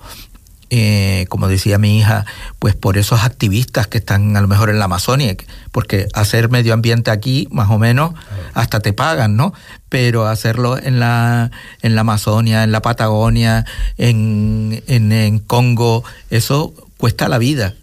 eh, 0.70 1.26
como 1.28 1.48
decía 1.48 1.78
mi 1.78 1.98
hija, 1.98 2.26
pues 2.58 2.74
por 2.74 2.98
esos 2.98 3.22
activistas 3.22 3.86
que 3.86 3.98
están 3.98 4.36
a 4.36 4.40
lo 4.40 4.48
mejor 4.48 4.70
en 4.70 4.78
la 4.78 4.84
Amazonia, 4.84 5.34
porque 5.72 6.08
hacer 6.12 6.50
medio 6.50 6.74
ambiente 6.74 7.10
aquí, 7.10 7.48
más 7.50 7.70
o 7.70 7.78
menos, 7.78 8.12
hasta 8.54 8.80
te 8.80 8.92
pagan, 8.92 9.36
¿no? 9.36 9.54
Pero 9.88 10.26
hacerlo 10.26 10.78
en 10.78 11.00
la, 11.00 11.50
en 11.80 11.94
la 11.94 12.02
Amazonia, 12.02 12.64
en 12.64 12.72
la 12.72 12.82
Patagonia, 12.82 13.64
en, 13.96 14.82
en, 14.86 15.12
en 15.12 15.38
Congo, 15.38 16.04
eso 16.30 16.74
cuesta 16.98 17.28
la 17.28 17.38
vida. 17.38 17.74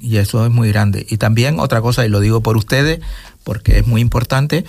Y 0.00 0.16
eso 0.16 0.44
es 0.44 0.50
muy 0.50 0.68
grande. 0.68 1.06
Y 1.08 1.16
también 1.18 1.60
otra 1.60 1.80
cosa, 1.80 2.04
y 2.04 2.08
lo 2.08 2.18
digo 2.18 2.42
por 2.42 2.56
ustedes, 2.56 3.00
porque 3.44 3.78
es 3.78 3.86
muy 3.86 4.00
importante, 4.00 4.64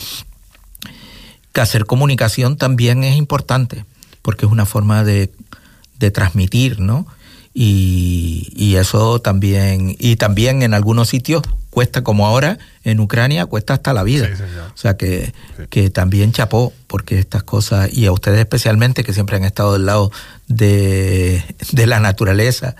que 1.53 1.61
hacer 1.61 1.85
comunicación 1.85 2.55
también 2.55 3.03
es 3.03 3.17
importante, 3.17 3.85
porque 4.21 4.45
es 4.45 4.51
una 4.51 4.65
forma 4.65 5.03
de, 5.03 5.31
de 5.99 6.11
transmitir, 6.11 6.79
¿no? 6.79 7.07
Y, 7.53 8.51
y 8.55 8.75
eso 8.77 9.19
también, 9.19 9.95
y 9.99 10.15
también 10.15 10.63
en 10.63 10.73
algunos 10.73 11.09
sitios 11.09 11.43
cuesta, 11.69 12.01
como 12.03 12.25
ahora 12.27 12.57
en 12.83 12.99
Ucrania, 12.99 13.45
cuesta 13.45 13.73
hasta 13.73 13.93
la 13.93 14.03
vida. 14.03 14.27
Sí. 14.35 14.43
O 14.73 14.77
sea 14.77 14.95
que, 14.97 15.33
Sí. 15.57 15.63
que 15.69 15.89
también 15.89 16.31
chapó, 16.31 16.71
porque 16.87 17.19
estas 17.19 17.43
cosas, 17.43 17.93
y 17.93 18.05
a 18.05 18.11
ustedes 18.11 18.39
especialmente, 18.39 19.03
que 19.03 19.13
siempre 19.13 19.35
han 19.37 19.43
estado 19.43 19.73
del 19.73 19.85
lado 19.85 20.11
de, 20.47 21.43
de 21.71 21.87
la 21.87 21.99
naturaleza. 21.99 22.75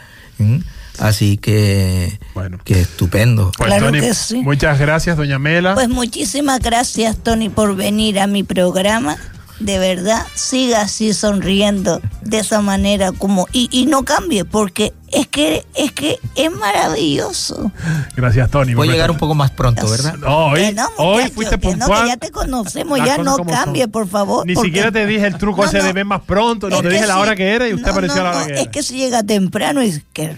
Así 0.99 1.37
que, 1.37 2.19
Bueno. 2.33 2.59
que 2.63 2.81
estupendo. 2.81 3.51
pues 3.57 3.67
Claro 3.67 3.87
Tony, 3.87 3.99
que 4.01 4.13
sí. 4.13 4.41
muchas 4.41 4.79
gracias, 4.79 5.15
doña 5.17 5.39
Mela. 5.39 5.73
pues 5.73 5.87
muchísimas 5.89 6.59
gracias, 6.59 7.17
Tony, 7.17 7.49
por 7.49 7.75
venir 7.75 8.19
a 8.19 8.27
mi 8.27 8.43
programa. 8.43 9.17
De 9.61 9.77
verdad, 9.77 10.25
siga 10.33 10.81
así 10.81 11.13
sonriendo 11.13 12.01
de 12.23 12.39
esa 12.39 12.61
manera 12.61 13.11
como 13.11 13.47
y, 13.53 13.69
y 13.71 13.85
no 13.85 14.03
cambie 14.05 14.43
porque 14.43 14.91
es 15.11 15.27
que 15.27 15.65
es 15.75 15.91
que 15.91 16.17
es 16.35 16.51
maravilloso. 16.51 17.71
gracias, 18.15 18.49
Tony. 18.49 18.73
Voy 18.73 18.89
a 18.89 18.91
llegar 18.93 19.11
un 19.11 19.17
poco 19.17 19.35
más 19.35 19.51
pronto, 19.51 19.89
¿verdad? 19.89 20.15
No, 20.15 20.47
hoy, 20.47 20.61
Que 20.61 20.73
no, 20.73 20.87
hoy 20.97 21.29
fuiste 21.29 21.57
que 21.59 21.67
no, 21.75 21.85
puntual. 21.85 22.03
que 22.03 22.07
ya 22.09 22.17
te 22.17 22.31
conocemos, 22.31 22.97
Las 22.97 23.07
ya 23.07 23.17
no 23.17 23.37
cambie, 23.37 23.83
son. 23.83 23.91
por 23.91 24.07
favor. 24.07 24.45
Ni 24.45 24.53
porque- 24.55 24.67
siquiera 24.69 24.91
te 24.91 25.05
dije 25.05 25.27
el 25.27 25.37
truco 25.37 25.63
No, 25.63 25.67
ese 25.69 25.81
de 25.81 25.93
ven 25.93 26.07
más 26.07 26.21
pronto. 26.21 26.69
No, 26.69 26.77
Es 26.77 26.81
te 26.81 26.89
dije 26.89 27.07
la 27.07 27.15
si- 27.15 27.19
hora 27.19 27.35
que 27.35 27.53
era 27.53 27.67
y 27.67 27.73
usted 27.73 27.87
no, 27.87 27.91
apareció 27.91 28.21
a 28.21 28.23
la 28.23 28.29
hora 28.31 28.39
no, 28.41 28.45
que 28.47 28.51
era. 28.53 28.61
Es 28.61 28.67
que 28.69 28.83
si 28.83 28.97
llega 28.97 29.23
temprano 29.23 29.83
y 29.83 29.91
¿Qué 30.13 30.35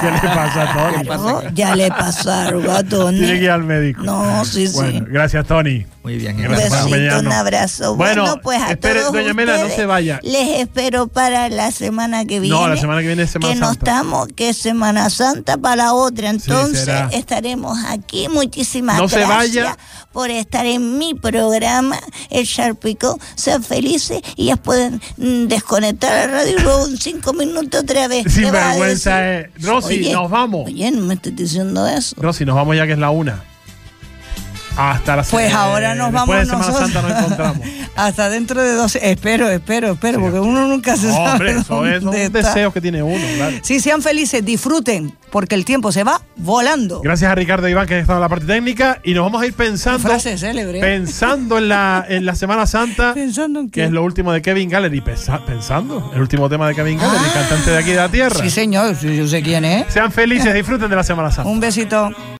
que 0.00 0.10
le 0.10 0.18
pasa 0.20 0.62
a 0.62 0.72
Tony? 0.92 1.04
Claro, 1.04 1.42
ya 1.54 1.76
le 1.76 1.88
pasa 1.88 2.46
algo 2.48 2.70
a 2.72 2.82
Tony. 2.82 3.18
Tiene 3.18 3.34
que 3.38 3.44
ir 3.44 3.50
al 3.50 3.62
médico. 3.64 4.02
No, 4.02 4.44
sí, 4.44 4.66
sí. 4.68 4.74
Bueno, 4.74 5.06
gracias, 5.08 5.46
Tony. 5.46 5.86
Muy 6.02 6.16
bien. 6.16 6.36
Un 6.36 6.42
Gracias 6.42 6.74
por 6.82 6.90
besito, 6.90 7.18
un 7.20 7.32
abrazo. 7.32 7.94
Bueno, 7.96 8.22
Bueno, 8.22 8.40
pues 8.42 8.60
a 8.60 8.70
espere, 8.72 9.00
todos 9.00 9.12
doña 9.12 9.34
Mela, 9.34 9.58
no 9.58 9.68
se 9.68 9.86
vaya. 9.86 10.18
Les 10.24 10.58
espero 10.60 11.06
para 11.06 11.48
la 11.48 11.70
semana 11.70 12.24
que 12.24 12.40
viene. 12.40 12.56
No, 12.56 12.66
la 12.66 12.76
semana 12.76 13.00
que 13.02 13.06
viene 13.06 13.22
es 13.22 13.30
Semana 13.30 13.54
que 13.54 13.60
no 13.60 13.66
Santa. 13.68 14.01
Estamos, 14.02 14.28
que 14.34 14.52
Semana 14.52 15.08
Santa 15.10 15.56
para 15.56 15.76
la 15.76 15.94
otra. 15.94 16.30
Entonces 16.30 16.88
estaremos 17.12 17.78
aquí. 17.86 18.28
Muchísimas 18.28 18.98
No 18.98 19.08
se 19.08 19.20
gracias 19.20 19.64
vaya. 19.64 19.78
por 20.12 20.30
estar 20.30 20.66
en 20.66 20.98
mi 20.98 21.14
programa, 21.14 21.98
El 22.30 22.44
Sharpico. 22.44 23.18
Sean 23.36 23.62
felices 23.62 24.20
y 24.36 24.46
ya 24.46 24.56
pueden 24.56 25.00
mm, 25.16 25.46
desconectar 25.46 26.10
la 26.28 26.38
radio 26.38 26.58
y 26.58 26.62
luego 26.62 26.86
en 26.86 26.96
cinco 26.98 27.32
minutos 27.32 27.82
otra 27.82 28.08
vez. 28.08 28.24
Sin 28.32 28.44
¿Qué 28.44 28.50
va 28.50 28.64
a 28.64 28.68
vergüenza, 28.70 29.32
eh. 29.32 29.50
Rosy, 29.60 29.94
Oye, 30.00 30.12
nos 30.12 30.30
vamos. 30.30 30.66
Oye, 30.66 30.90
no 30.90 31.02
me 31.02 31.14
estés 31.14 31.36
diciendo 31.36 31.86
eso. 31.86 32.16
Rosy, 32.18 32.44
nos 32.44 32.56
vamos 32.56 32.76
ya 32.76 32.86
que 32.86 32.92
es 32.92 32.98
la 32.98 33.10
una. 33.10 33.44
Hasta 34.76 35.16
la 35.16 35.22
Pues 35.22 35.50
eh, 35.50 35.54
ahora 35.54 35.94
nos 35.94 36.12
vamos 36.12 36.34
de 36.36 36.46
Semana 36.46 36.66
nosotros. 36.66 36.90
Santa 36.90 37.08
nos 37.08 37.18
encontramos. 37.18 37.58
Hasta 37.96 38.30
dentro 38.30 38.62
de 38.62 38.72
dos. 38.72 38.96
Espero, 38.96 39.48
espero, 39.50 39.92
espero, 39.92 40.18
porque 40.20 40.40
uno 40.40 40.66
nunca 40.66 40.96
se 40.96 41.10
sabe. 41.12 41.30
Hombre, 41.30 41.50
eso 41.58 41.86
es 41.86 42.02
un 42.02 42.32
deseo 42.32 42.72
que 42.72 42.80
tiene 42.80 43.02
uno, 43.02 43.22
claro. 43.36 43.56
Sí, 43.62 43.80
sean 43.80 44.00
felices, 44.00 44.42
disfruten, 44.42 45.14
porque 45.30 45.54
el 45.54 45.66
tiempo 45.66 45.92
se 45.92 46.02
va 46.02 46.22
volando. 46.36 47.02
Gracias 47.02 47.30
a 47.30 47.34
Ricardo 47.34 47.68
Iván 47.68 47.86
que 47.86 47.94
han 47.94 48.00
estado 48.00 48.18
en 48.18 48.22
la 48.22 48.28
parte 48.30 48.46
técnica 48.46 48.98
y 49.04 49.12
nos 49.12 49.24
vamos 49.24 49.42
a 49.42 49.46
ir 49.46 49.52
pensando 49.52 49.98
Frase 50.08 50.38
célebre. 50.38 50.80
pensando 50.80 51.58
en 51.58 51.68
la, 51.68 52.04
en 52.08 52.24
la 52.24 52.34
Semana 52.34 52.66
Santa 52.66 53.12
Pensando 53.14 53.60
en 53.60 53.70
que 53.70 53.84
es 53.84 53.90
lo 53.90 54.02
último 54.02 54.32
de 54.32 54.40
Kevin 54.40 54.70
Gallery 54.70 55.02
Pensa- 55.02 55.44
pensando 55.44 56.10
el 56.14 56.20
último 56.22 56.48
tema 56.48 56.66
de 56.68 56.74
Kevin 56.74 56.98
Gallery 56.98 57.30
cantante 57.34 57.70
de 57.72 57.78
aquí 57.78 57.90
de 57.90 57.96
la 57.96 58.08
tierra 58.08 58.40
Sí, 58.42 58.48
señor, 58.50 58.98
yo 58.98 59.28
sé 59.28 59.42
quién 59.42 59.64
es. 59.66 59.92
sean 59.92 60.10
felices 60.10 60.54
disfruten 60.54 60.88
de 60.88 60.96
la 60.96 61.04
Semana 61.04 61.30
Santa 61.30 61.50
Un 61.50 61.60
besito. 61.60 62.10